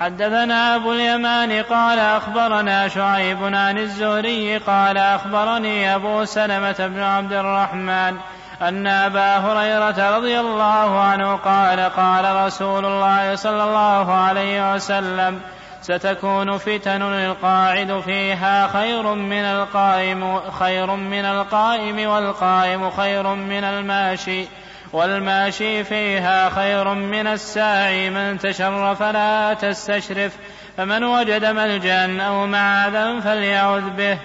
[0.00, 8.16] حدثنا أبو اليمان قال أخبرنا شعيب عن الزهري قال أخبرني أبو سلمة بن عبد الرحمن
[8.62, 15.40] أن أبا هريرة رضي الله عنه قال قال رسول الله صلى الله عليه وسلم
[15.82, 24.46] ستكون فتن القاعد فيها خير من القائم خير من القائم والقائم خير من الماشي
[24.94, 30.36] والماشي فيها خير من الساعي من تشرف لا تستشرف
[30.76, 34.18] فمن وجد ملجأ أو معاذا فليعذ به.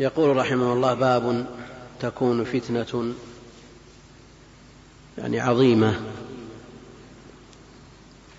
[0.00, 1.46] يقول رحمه الله باب
[2.00, 3.14] تكون فتنة
[5.18, 6.00] يعني عظيمة.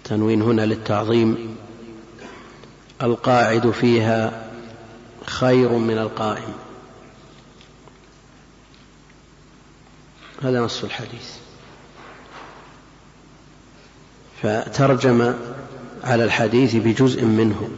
[0.04, 1.58] تنوين هنا للتعظيم
[3.04, 4.50] القاعد فيها
[5.26, 6.65] خير من القائم.
[10.46, 11.32] هذا نص الحديث.
[14.42, 15.34] فترجم
[16.04, 17.70] على الحديث بجزء منه.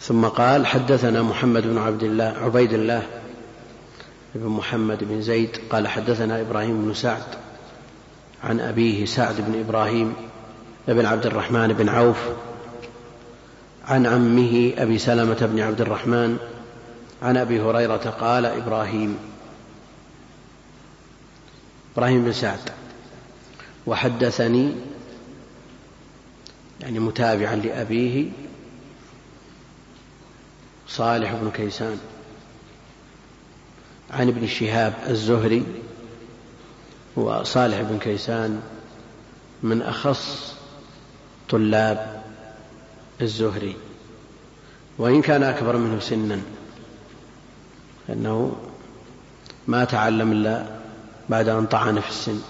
[0.00, 3.02] ثم قال حدثنا محمد بن عبد الله عبيد الله
[4.34, 7.22] بن محمد بن زيد قال حدثنا إبراهيم بن سعد
[8.44, 10.12] عن أبيه سعد بن إبراهيم
[10.88, 12.18] بن عبد الرحمن بن عوف
[13.88, 16.36] عن عمه أبي سلمة بن عبد الرحمن
[17.22, 19.18] عن أبي هريرة قال إبراهيم
[21.96, 22.70] إبراهيم بن سعد.
[23.86, 24.72] وحدثني
[26.80, 28.30] يعني متابعا لأبيه
[30.88, 31.98] صالح بن كيسان.
[34.10, 35.66] عن ابن شهاب الزهري
[37.16, 38.62] وصالح بن كيسان
[39.62, 40.54] من أخص
[41.48, 42.22] طلاب
[43.20, 43.76] الزهري.
[44.98, 46.40] وإن كان أكبر منه سنا
[48.08, 48.56] فإنه
[49.66, 50.83] ما تعلم إلا
[51.28, 52.40] بعد أن طعن في السن.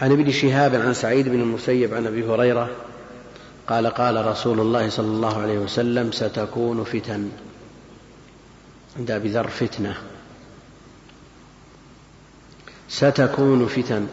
[0.00, 2.70] عن ابن شهاب عن سعيد بن المسيب عن أبي هريرة
[3.68, 7.30] قال قال رسول الله صلى الله عليه وسلم ستكون فتن.
[8.98, 9.94] عند أبي ذر فتنة.
[12.88, 14.06] ستكون فتن.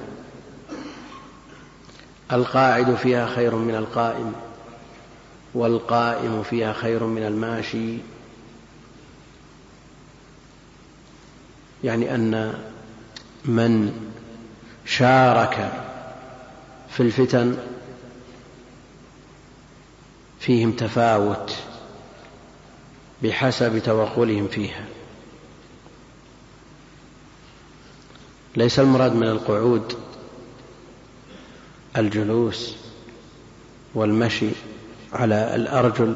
[2.31, 4.34] القاعد فيها خير من القائم
[5.53, 7.97] والقائم فيها خير من الماشي
[11.84, 12.53] يعني أن
[13.45, 13.93] من
[14.85, 15.72] شارك
[16.89, 17.57] في الفتن
[20.39, 21.56] فيهم تفاوت
[23.23, 24.85] بحسب توغلهم فيها.
[28.56, 29.97] ليس المراد من القعود
[31.97, 32.76] الجلوس
[33.95, 34.49] والمشي
[35.14, 36.15] على الأرجل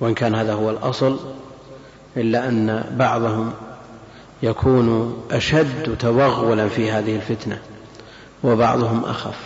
[0.00, 1.34] وإن كان هذا هو الأصل
[2.16, 3.52] إلا أن بعضهم
[4.42, 7.58] يكون أشد توغلا في هذه الفتنة
[8.44, 9.38] وبعضهم أخف.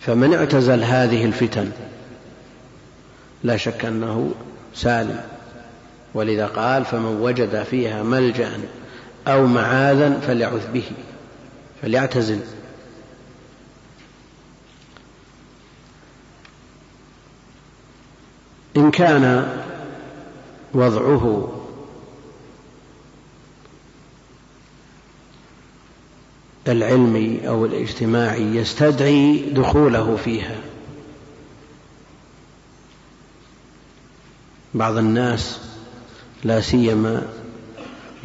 [0.00, 1.70] فمن اعتزل هذه الفتن
[3.44, 4.34] لا شك أنه
[4.74, 5.20] سالم.
[6.14, 8.50] ولذا قال فمن وجد فيها ملجأ
[9.28, 10.84] أو معاذا فليعث به
[11.82, 12.40] فليعتزل.
[18.76, 19.48] إن كان
[20.74, 21.50] وضعه
[26.68, 30.56] العلمي أو الاجتماعي يستدعي دخوله فيها.
[34.74, 35.60] بعض الناس
[36.44, 37.26] لا سيما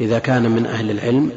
[0.00, 1.32] إذا كان من أهل العلم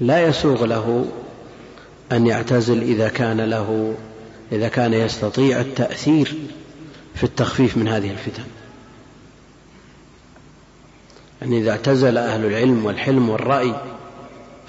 [0.00, 1.06] لا يسوغ له
[2.12, 3.94] أن يعتزل إذا كان له
[4.52, 6.34] إذا كان يستطيع التأثير
[7.14, 8.44] في التخفيف من هذه الفتن.
[11.42, 13.74] يعني إذا اعتزل أهل العلم والحلم والرأي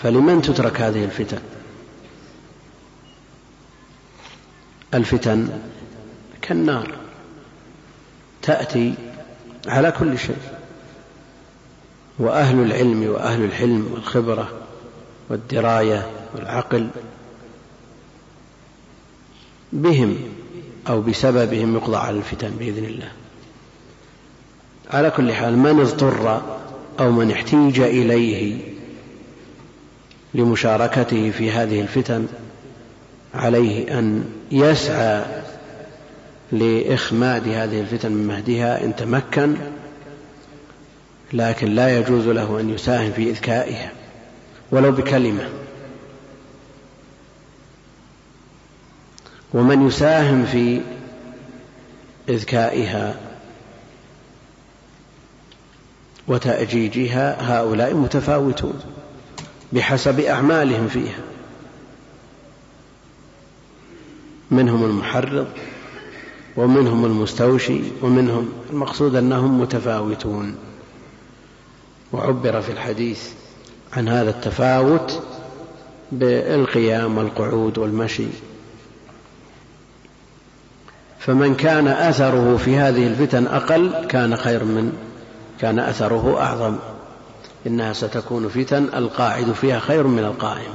[0.04, 1.40] فلمن تترك هذه الفتن؟
[4.94, 5.50] الفتن
[6.42, 6.96] كالنار.
[8.42, 8.94] تأتي
[9.68, 10.38] على كل شيء.
[12.20, 14.50] وأهل العلم وأهل الحلم والخبرة
[15.30, 16.90] والدراية والعقل
[19.74, 20.18] بهم
[20.88, 23.12] أو بسببهم يقضى على الفتن بإذن الله.
[24.92, 26.42] على كل حال من اضطر
[27.00, 28.58] أو من احتيج إليه
[30.34, 32.28] لمشاركته في هذه الفتن
[33.34, 35.24] عليه أن يسعى
[36.52, 39.56] لإخماد هذه الفتن من مهدها إن تمكن
[41.34, 43.92] لكن لا يجوز له أن يساهم في إذكائها
[44.72, 45.50] ولو بكلمة.
[49.54, 50.82] ومن يساهم في
[52.30, 53.20] إذكائها
[56.28, 58.80] وتأجيجها هؤلاء متفاوتون
[59.74, 61.20] بحسب أعمالهم فيها.
[64.52, 65.48] منهم المحرض
[66.58, 70.56] ومنهم المستوشي ومنهم المقصود أنهم متفاوتون.
[72.14, 73.30] وعبر في الحديث
[73.94, 75.22] عن هذا التفاوت
[76.12, 78.28] بالقيام والقعود والمشي.
[81.20, 84.94] فمن كان أثره في هذه الفتن أقل كان خير من
[85.62, 86.76] كان أثره أعظم.
[87.68, 90.74] إنها ستكون فتن القاعد فيها خير من القائم.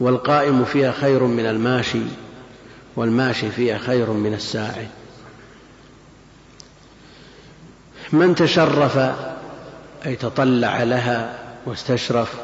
[0.00, 2.02] والقائم فيها خير من الماشي
[2.96, 4.86] والماشي فيها خير من الساعي
[8.12, 8.98] من تشرف
[10.06, 12.34] أي تطلع لها واستشرف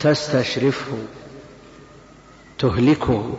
[0.00, 0.98] تستشرفه
[2.58, 3.38] تهلكه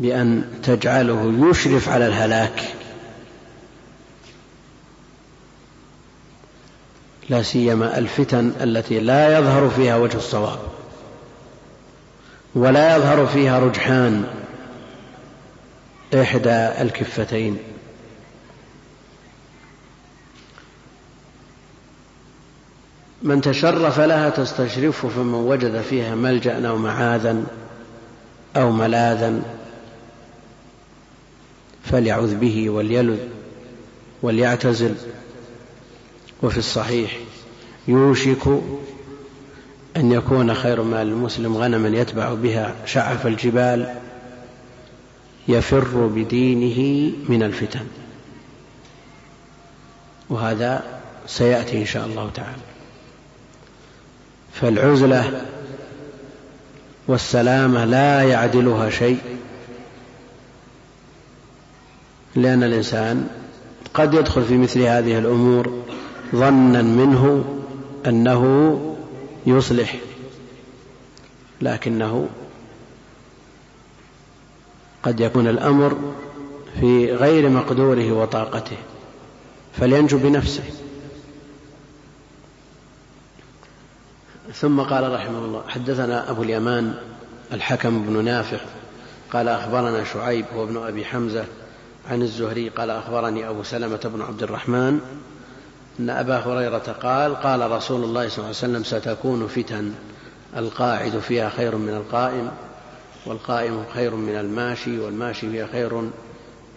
[0.00, 2.62] بأن تجعله يشرف على الهلاك.
[7.28, 10.58] لا سيما الفتن التي لا يظهر فيها وجه الصواب
[12.54, 14.24] ولا يظهر فيها رجحان
[16.14, 17.58] إحدى الكفتين.
[23.26, 27.44] من تشرف لها تستشرفه فمن وجد فيها ملجأ أو معاذا
[28.56, 29.42] أو ملاذا
[31.84, 33.18] فليعوذ به وليلذ
[34.22, 34.94] وليعتزل.
[36.42, 37.18] وفي الصحيح
[37.88, 38.46] يوشك
[39.96, 43.94] أن يكون خير مال المسلم غنما يتبع بها شعف الجبال
[45.48, 47.86] يفر بدينه من الفتن.
[50.30, 52.65] وهذا سيأتي إن شاء الله تعالى.
[54.60, 55.42] فالعزلة
[57.08, 59.18] والسلامة لا يعدلها شيء
[62.36, 63.28] لأن الإنسان
[63.94, 65.84] قد يدخل في مثل هذه الأمور
[66.34, 67.44] ظنا منه
[68.06, 68.80] أنه
[69.46, 69.96] يصلح
[71.60, 72.28] لكنه
[75.02, 76.14] قد يكون الأمر
[76.80, 78.76] في غير مقدوره وطاقته
[79.80, 80.62] فلينجو بنفسه.
[84.54, 86.94] ثم قال رحمه الله حدثنا أبو اليمان
[87.52, 88.58] الحكم بن نافع
[89.32, 91.44] قال أخبرنا شعيب هو ابن أبي حمزة
[92.10, 95.00] عن الزهري قال أخبرني أبو سلمة بن عبد الرحمن
[96.00, 99.92] أن أبا هريرة قال قال رسول الله صلى الله عليه وسلم ستكون فتن
[100.56, 102.50] القاعد فيها خير من القائم
[103.26, 106.10] والقائم خير من الماشي والماشي فيها خير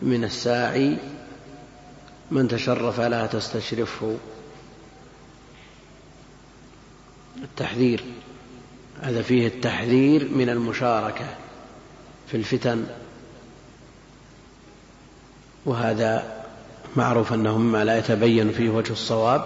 [0.02, 0.98] من الساعي
[2.32, 4.18] من تشرف لا تستشرفه.
[7.44, 8.04] التحذير.
[9.02, 11.26] هذا فيه التحذير من المشاركة
[12.28, 12.86] في الفتن.
[15.66, 16.44] وهذا
[16.96, 19.46] معروف أنه مما لا يتبين فيه وجه الصواب.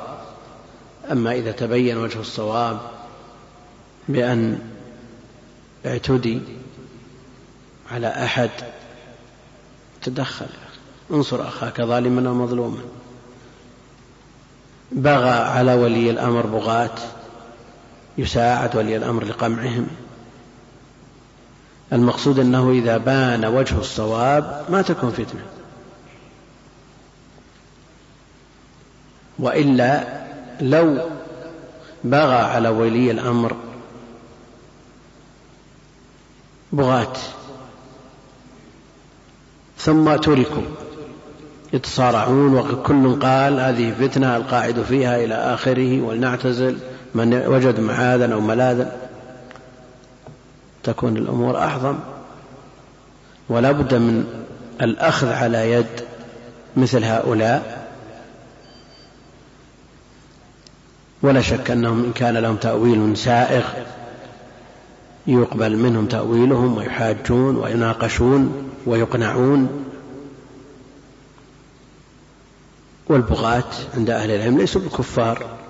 [1.12, 2.80] أما إذا تبين وجه الصواب
[4.10, 4.60] بأن
[5.86, 6.42] اعتدي
[7.92, 8.50] على أحد
[10.02, 10.50] تدخل.
[11.12, 12.82] انصر أخاك ظالما أو مظلوما.
[14.92, 16.98] بغى على ولي الأمر بغاة.
[18.18, 19.88] يساعد ولي الأمر لقمعهم.
[21.94, 25.46] المقصود أنه إذا بان وجه الصواب ما تكون فتنة.
[29.40, 30.04] وإلا
[30.62, 31.10] لو
[32.04, 33.56] بغى على ولي الأمر
[36.72, 37.14] بغاة
[39.78, 40.64] ثم تركوا
[41.74, 46.78] يتصارعون وكل قال هذه فتنة القاعد فيها إلى آخره ولنعتزل.
[47.16, 49.10] من وجد معاذا أو ملاذا
[50.84, 52.00] تكون الأمور أعظم.
[53.50, 54.46] ولا بد من
[54.82, 56.02] الأخذ على يد
[56.78, 57.90] مثل هؤلاء.
[61.22, 63.64] ولا شك أنهم إن كان لهم تأويل سائغ
[65.28, 69.86] يقبل منهم تأويلهم ويحاجون ويناقشون ويقنعون.
[73.08, 73.64] والبغاة
[73.94, 75.63] عند أهل العلم ليسوا بكفار.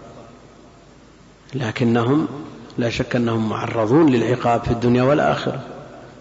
[1.55, 2.27] لكنهم
[2.77, 5.59] لا شك أنهم معرضون للعقاب في الدنيا والآخرة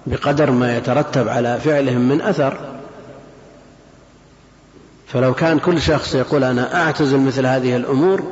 [0.07, 2.59] بقدر ما يترتب على فعلهم من أثر.
[5.07, 8.23] فلو كان كل شخص يقول أنا أعتزل مثل هذه الأمور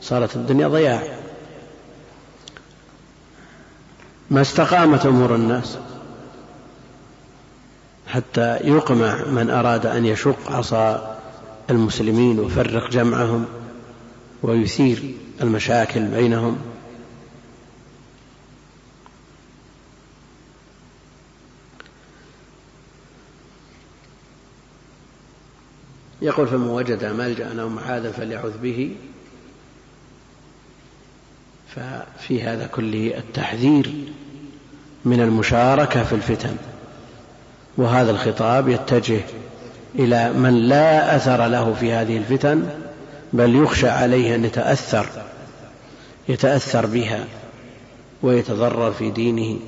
[0.00, 1.02] صارت الدنيا ضياع.
[4.30, 5.78] ما استقامت أمور الناس
[8.06, 11.16] حتى يقمع من أراد أن يشق عصا
[11.70, 13.44] المسلمين ويفرق جمعهم
[14.42, 15.14] ويثير.
[15.42, 16.58] المشاكل بينهم.
[26.22, 28.96] يقول فمن وجد ملجأ أو معاذا فليعوذ به.
[31.68, 33.94] ففي هذا كله التحذير
[35.04, 36.56] من المشاركة في الفتن.
[37.76, 39.20] وهذا الخطاب يتجه
[39.94, 42.87] إلى من لا أثر له في هذه الفتن
[43.32, 45.06] بل يخشى عليه أن يتأثر
[46.28, 47.26] يتأثر بها
[48.22, 49.58] ويتضرر في دينه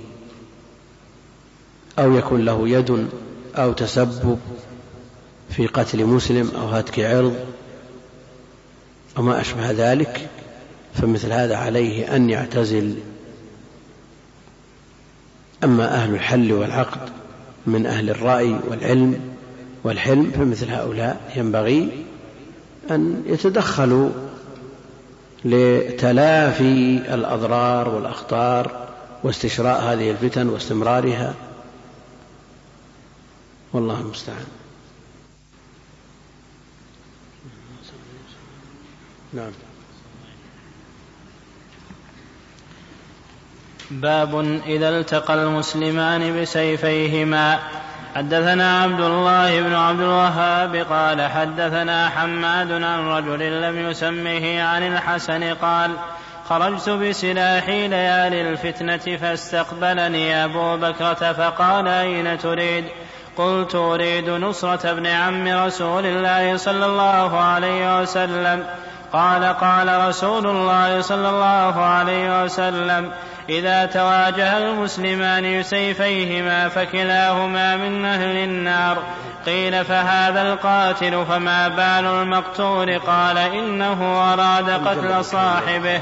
[1.99, 3.09] أو يكون له يد
[3.57, 4.39] أو تسبب
[5.51, 7.37] في قتل مسلم أو هتك عرض
[9.19, 10.29] أو ما أشبه ذلك
[10.95, 12.95] فمثل هذا عليه أن يعتزل.
[15.65, 17.11] أما أهل الحل والعقد
[17.67, 19.21] من أهل الرأي والعلم
[19.85, 22.05] والحلم فمثل هؤلاء ينبغي
[22.91, 24.11] أن يتدخلوا
[25.45, 28.89] لتلافي الأضرار والأخطار
[29.23, 31.35] واستشراء هذه الفتن واستمرارها.
[33.73, 34.47] والله المستعان.
[39.33, 39.51] نعم.
[43.91, 47.59] باب إذا التقى المسلمان بسيفيهما.
[48.17, 55.55] حدثنا عبد الله بن عبد الوهاب قال حدثنا حماد عن رجل لم يسمه عن الحسن
[55.55, 55.91] قال
[56.49, 62.85] خرجت بسلاحي ليالي الفتنة فاستقبلني أبو بكرة فقال أين تريد؟
[63.37, 68.65] قلت أريد نصرة ابن عم رسول الله صلى الله عليه وسلم.
[69.13, 73.11] قال قال رسول الله صلى الله عليه وسلم
[73.49, 78.99] إذا تواجه المسلمان بسيفيهما فكلاهما من أهل النار.
[79.47, 86.01] قيل فهذا القاتل فما بال المقتول؟ قال إنه أراد قتل صاحبه.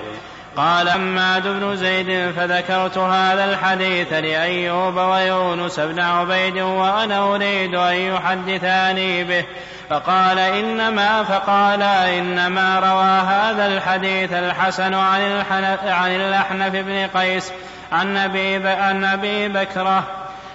[0.56, 9.24] قال حماد بن زيد فذكرت هذا الحديث لأيوب ويونس بن عبيد وأنا أريد أن يحدثاني
[9.24, 9.44] به.
[9.90, 15.43] فقال إنما فقال إنما روى هذا الحديث الحسن عن
[15.85, 17.52] عن الأحنف بن قيس
[17.93, 20.05] عن أبي عن أبي بكرة.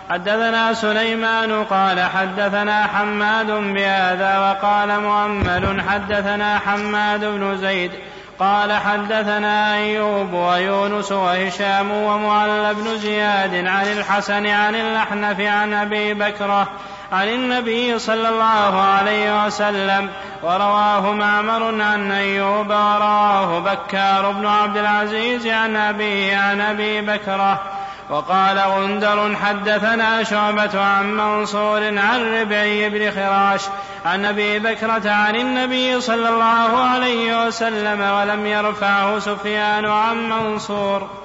[0.09, 7.91] حدثنا سليمان قال حدثنا حماد بهذا وقال مؤمل حدثنا حماد بن زيد
[8.39, 16.67] قال حدثنا أيوب ويونس وهشام ومعل بن زياد عن الحسن عن الأحنف عن أبي بكرة
[17.13, 20.09] عن النبي صلى الله عليه وسلم
[20.43, 27.61] ورواه معمر عن أيوب ورواه بكار بن عبد العزيز عن أبيه عن أبي بكرة
[28.09, 33.61] وقال غندر حدثنا شعبة عن منصور عن ربعي بن خراش
[34.05, 41.22] عن أبي بكرة عن النبي صلى الله عليه وسلم ولم يرفعه سفيان عن منصور.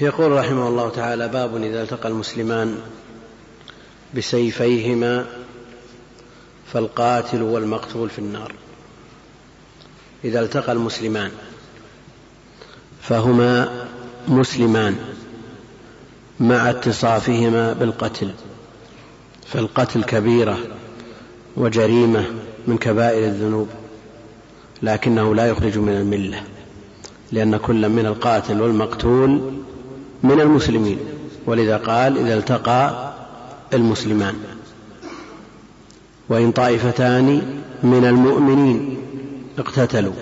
[0.00, 2.78] يقول رحمه الله تعالى باب إذا التقى المسلمان
[4.14, 5.26] بسيفيهما
[6.72, 8.52] فالقاتل والمقتول في النار.
[10.24, 11.30] إذا التقى المسلمان
[13.02, 13.86] فهما
[14.28, 14.96] مسلمان
[16.40, 18.30] مع اتصافهما بالقتل
[19.46, 20.58] فالقتل كبيرة
[21.56, 22.24] وجريمة
[22.66, 23.68] من كبائر الذنوب
[24.82, 26.42] لكنه لا يخرج من الملة
[27.32, 29.62] لأن كل من القاتل والمقتول
[30.22, 30.98] من المسلمين.
[31.46, 33.12] ولذا قال إذا التقى
[33.72, 34.34] المسلمان.
[36.28, 37.26] وإن طائفتان
[37.82, 39.02] من المؤمنين
[39.58, 40.12] اقتتلوا.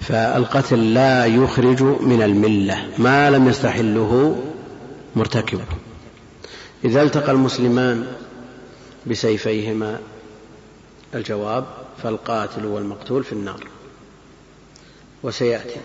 [0.00, 2.88] فالقتل لا يخرج من الملة.
[2.98, 4.42] ما لم يستحله
[5.16, 5.64] مرتكبه
[6.84, 8.06] إذا التقى المسلمان
[9.06, 9.98] بسيفيهما
[11.14, 11.64] الجواب
[12.02, 13.64] فالقاتل والمقتول في النار.
[15.22, 15.80] وسيأتي.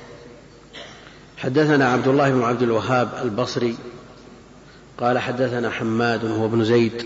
[1.44, 3.76] حدثنا عبد الله بن عبد الوهاب البصري
[4.98, 7.06] قال حدثنا حماد هو ابن زيد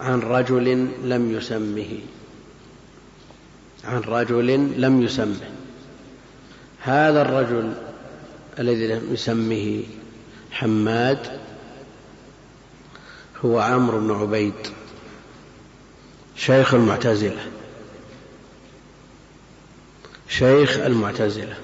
[0.00, 1.98] عن رجل لم يسمه
[3.84, 4.46] عن رجل
[4.80, 5.50] لم يسمه.
[6.80, 7.74] هذا الرجل
[8.58, 9.82] الذي لم يسمه
[10.50, 11.40] حماد
[13.44, 14.54] هو عمرو بن عبيد
[16.36, 17.57] شيخ المعتزلة.
[20.28, 21.54] شيخ المعتزلة.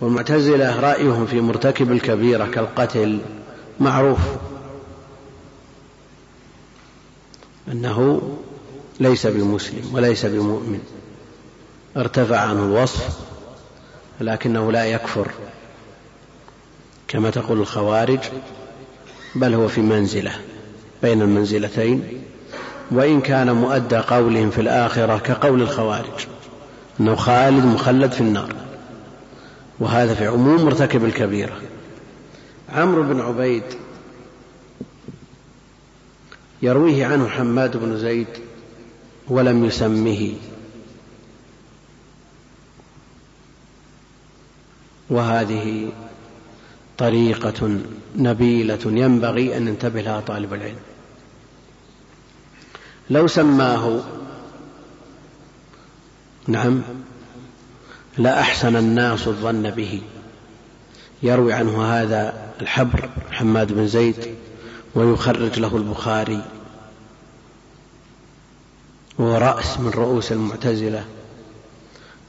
[0.00, 3.18] والمعتزلة رأيهم في مرتكب الكبيرة كالقتل
[3.80, 4.18] معروف.
[7.72, 8.22] أنه
[9.00, 10.80] ليس بمسلم وليس بمؤمن.
[11.96, 13.18] ارتفع عنه الوصف
[14.20, 15.30] لكنه لا يكفر.
[17.08, 18.20] كما تقول الخوارج
[19.34, 20.32] بل هو في منزلة
[21.02, 22.22] بين المنزلتين.
[22.90, 26.26] وإن كان مؤدى قولهم في الآخرة كقول الخوارج.
[27.00, 28.54] إنه خالد مخلد في النار.
[29.78, 31.60] وهذا في عموم مرتكب الكبيرة.
[32.72, 33.62] عمرو بن عبيد
[36.62, 38.26] يرويه عنه حماد بن زيد
[39.28, 40.32] ولم يسمه.
[45.10, 45.92] وهذه
[46.98, 47.78] طريقة
[48.16, 50.80] نبيلة ينبغي أن ينتبه لها طالب العلم.
[53.10, 54.00] لو سماه
[56.50, 56.82] نعم.
[58.18, 60.02] لأحسن الناس الظن به.
[61.22, 64.16] يروي عنه هذا الحبر حماد بن زيد
[64.94, 66.42] ويخرج له البخاري.
[69.18, 71.04] وهو رأس من رؤوس المعتزلة.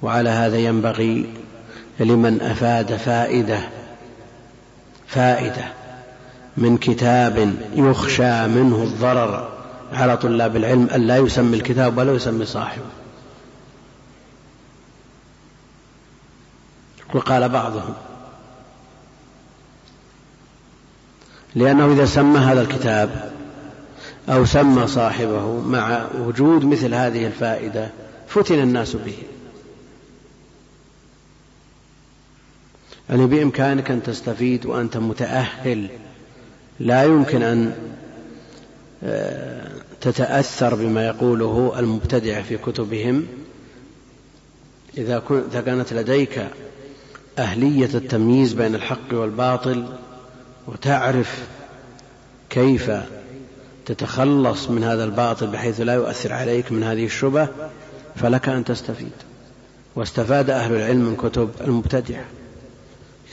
[0.01, 1.33] وعلى هذا ينبغي
[1.99, 3.59] لمن أفاد فائدة
[5.07, 5.65] فائدة
[6.57, 9.49] من كتاب يخشى منه الضرر
[9.93, 13.00] على طلاب العلم أن لا يسمي الكتاب ولا يسمي صاحبه.
[17.15, 17.93] وقال بعضهم.
[21.55, 23.31] لأنه إذا سمى هذا الكتاب
[24.29, 27.89] أو سمى صاحبه مع وجود مثل هذه الفائدة
[28.27, 29.17] فتن الناس به.
[33.09, 35.89] يعني بإمكانك أن تستفيد وأنت متأهل
[36.79, 37.73] لا يمكن أن
[39.03, 39.71] آه،
[40.01, 43.27] تتأثر بما يقوله المبتدع في كتبهم.
[44.97, 45.19] إذا
[45.65, 46.47] كانت لديك
[47.39, 49.85] أهلية التمييز بين الحق والباطل
[50.67, 51.47] وتعرف
[52.49, 52.91] كيف
[53.85, 57.47] تتخلص من هذا الباطل بحيث لا يؤثر عليك من هذه الشبه
[58.15, 59.11] فلك أن تستفيد.
[59.95, 62.25] واستفاد أهل العلم من كتب المبتدعة.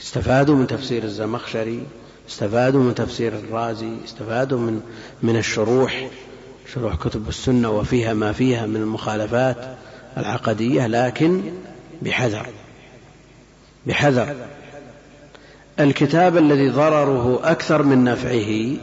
[0.01, 1.83] استفادوا من تفسير الزمخشري
[2.29, 4.81] استفادوا من تفسير الرازي استفادوا من
[5.23, 6.09] من الشروح
[6.73, 9.77] شروح كتب السنة وفيها ما فيها من المخالفات
[10.17, 11.41] العقدية لكن
[12.01, 12.45] بحذر.
[13.89, 14.35] بحذر.
[15.79, 18.77] الكتاب الذي ضرره أكثر من نفعه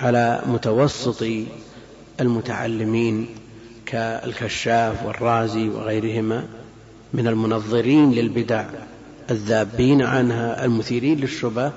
[0.00, 1.24] على متوسط
[2.20, 3.26] المتعلمين
[3.86, 6.46] كالكشاف والرازي وغيرهما
[7.14, 8.64] من المنظرين للبدع
[9.30, 11.72] الذابين عنها المثيرين للشبه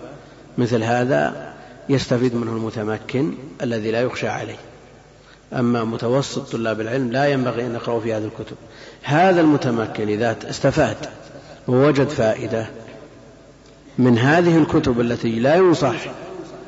[0.57, 1.53] مثل هذا
[1.90, 4.57] يستفيد منه المتمكن الذي لا يخشى عليه.
[5.53, 8.55] أما متوسط طلاب العلم لا ينبغي أن يقرأوا في هذه الكتب.
[9.03, 10.97] هذا المتمكن إذا استفاد
[11.67, 12.67] ووجد فائدة
[13.97, 15.95] من هذه الكتب التي لا ينصح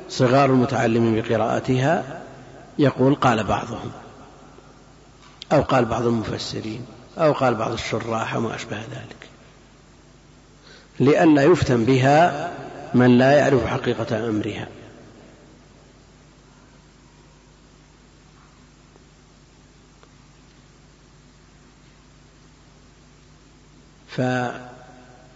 [0.09, 2.21] صغار المتعلمين بقراءتها
[2.79, 3.91] يقول قال بعضهم
[5.51, 6.85] أو قال بعض المفسرين
[7.17, 9.27] أو قال بعض الشراح وما أشبه ذلك.
[10.99, 12.51] لئلا يفتن بها
[12.93, 14.67] من لا يعرف حقيقة أمرها.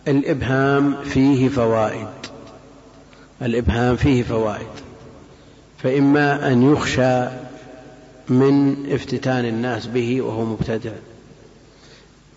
[0.06, 2.08] فالإبهام فيه فوائد.
[3.42, 4.68] الإبهام فيه فوائد.
[5.78, 7.26] فإما أن يخشى
[8.30, 10.92] من افتتان الناس به وهو مبتدع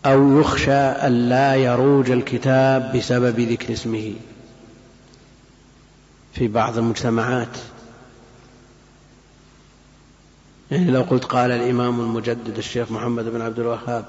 [0.06, 4.14] أو يخشى أن لا يروج الكتاب بسبب ذكر اسمه.
[6.32, 7.56] في بعض المجتمعات.
[10.70, 14.04] يعني لو قلت قال الإمام المجدد الشيخ محمد بن عبد الوهاب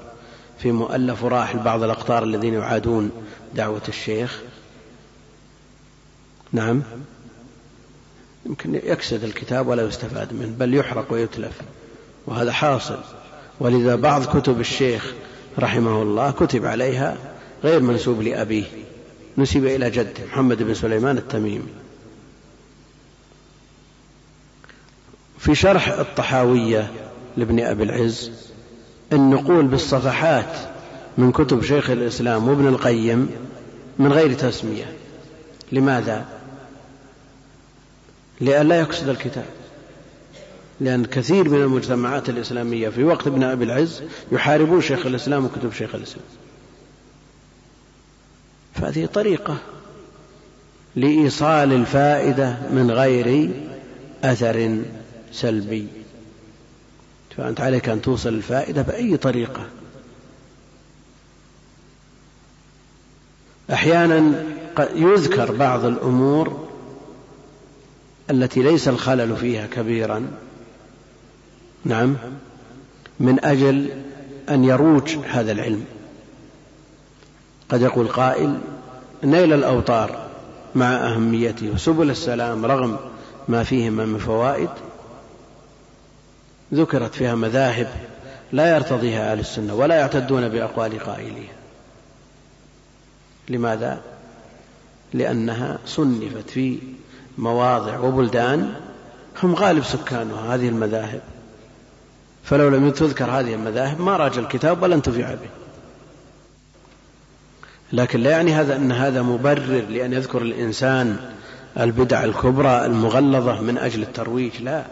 [0.58, 3.10] في مؤلف راحل بعض الأقطار الذين يعادون
[3.54, 4.40] دعوة الشيخ.
[6.52, 6.82] نعم.
[8.46, 11.60] يمكن يكسد الكتاب ولا يستفاد منه بل يحرق ويتلف
[12.26, 12.98] وهذا حاصل.
[13.60, 15.14] ولذا بعض كتب الشيخ
[15.58, 17.16] رحمه الله كتب عليها
[17.64, 18.64] غير منسوب لأبيه
[19.38, 21.72] نسب إلى جده محمد بن سليمان التميمي.
[25.38, 26.90] في شرح الطحاوية
[27.36, 28.45] لابن أبي العز
[29.12, 30.56] النقول بالصفحات
[31.18, 33.30] من كتب شيخ الإسلام وابن القيم
[33.98, 34.92] من غير تسمية.
[35.72, 36.24] لماذا؟
[38.40, 39.44] لئلا يقصد الكتاب.
[40.80, 44.02] لأن كثير من المجتمعات الإسلامية في وقت ابن أبي العز
[44.32, 46.24] يحاربون شيخ الإسلام وكتب شيخ الإسلام.
[48.74, 49.56] فهذه طريقة
[50.96, 53.50] لإيصال الفائدة من غير
[54.24, 54.78] أثر
[55.32, 55.86] سلبي.
[57.36, 59.66] فأنت عليك أن توصل الفائدة بأي طريقة.
[63.72, 64.44] أحيانا
[64.94, 66.68] يذكر بعض الأمور
[68.30, 70.26] التي ليس الخلل فيها كبيرا.
[71.84, 72.16] نعم.
[73.20, 73.90] من أجل
[74.48, 75.84] أن يروج هذا العلم.
[77.68, 78.58] قد يقول قائل
[79.24, 80.28] نيل الأوطار
[80.74, 82.96] مع أهميته وسبل السلام رغم
[83.48, 84.68] ما فيهما من فوائد.
[86.74, 87.88] ذكرت فيها مذاهب
[88.52, 91.54] لا يرتضيها أهل السنة ولا يعتدون بأقوال قائليها
[93.48, 94.00] لماذا؟
[95.14, 96.78] لأنها صنفت في
[97.38, 98.74] مواضع وبلدان
[99.42, 101.20] هم غالب سكانها هذه المذاهب.
[102.44, 105.48] فلو لم تذكر هذه المذاهب ما راج الكتاب ولا انتفع به.
[107.92, 111.16] لكن لا يعني هذا أن هذا مبرر لأن يذكر الإنسان
[111.80, 114.84] البدع الكبرى المغلظة من أجل الترويج لا.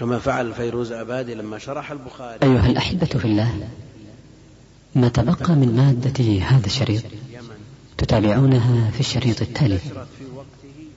[0.00, 2.38] كما فعل فيروز أبادي لما شرح البخاري.
[2.42, 3.68] أيها الأحبة في الله
[4.94, 7.02] ما تبقى من مادة هذا الشريط
[7.98, 9.78] تتابعونها في الشريط التالي.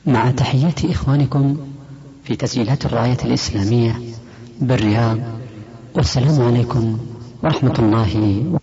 [0.05, 1.57] مع تحيات إخوانكم
[2.23, 3.99] في تسجيلات الراية الإسلامية
[4.61, 5.19] بالرياض
[5.95, 6.99] والسلام عليكم
[7.43, 8.59] ورحمة الله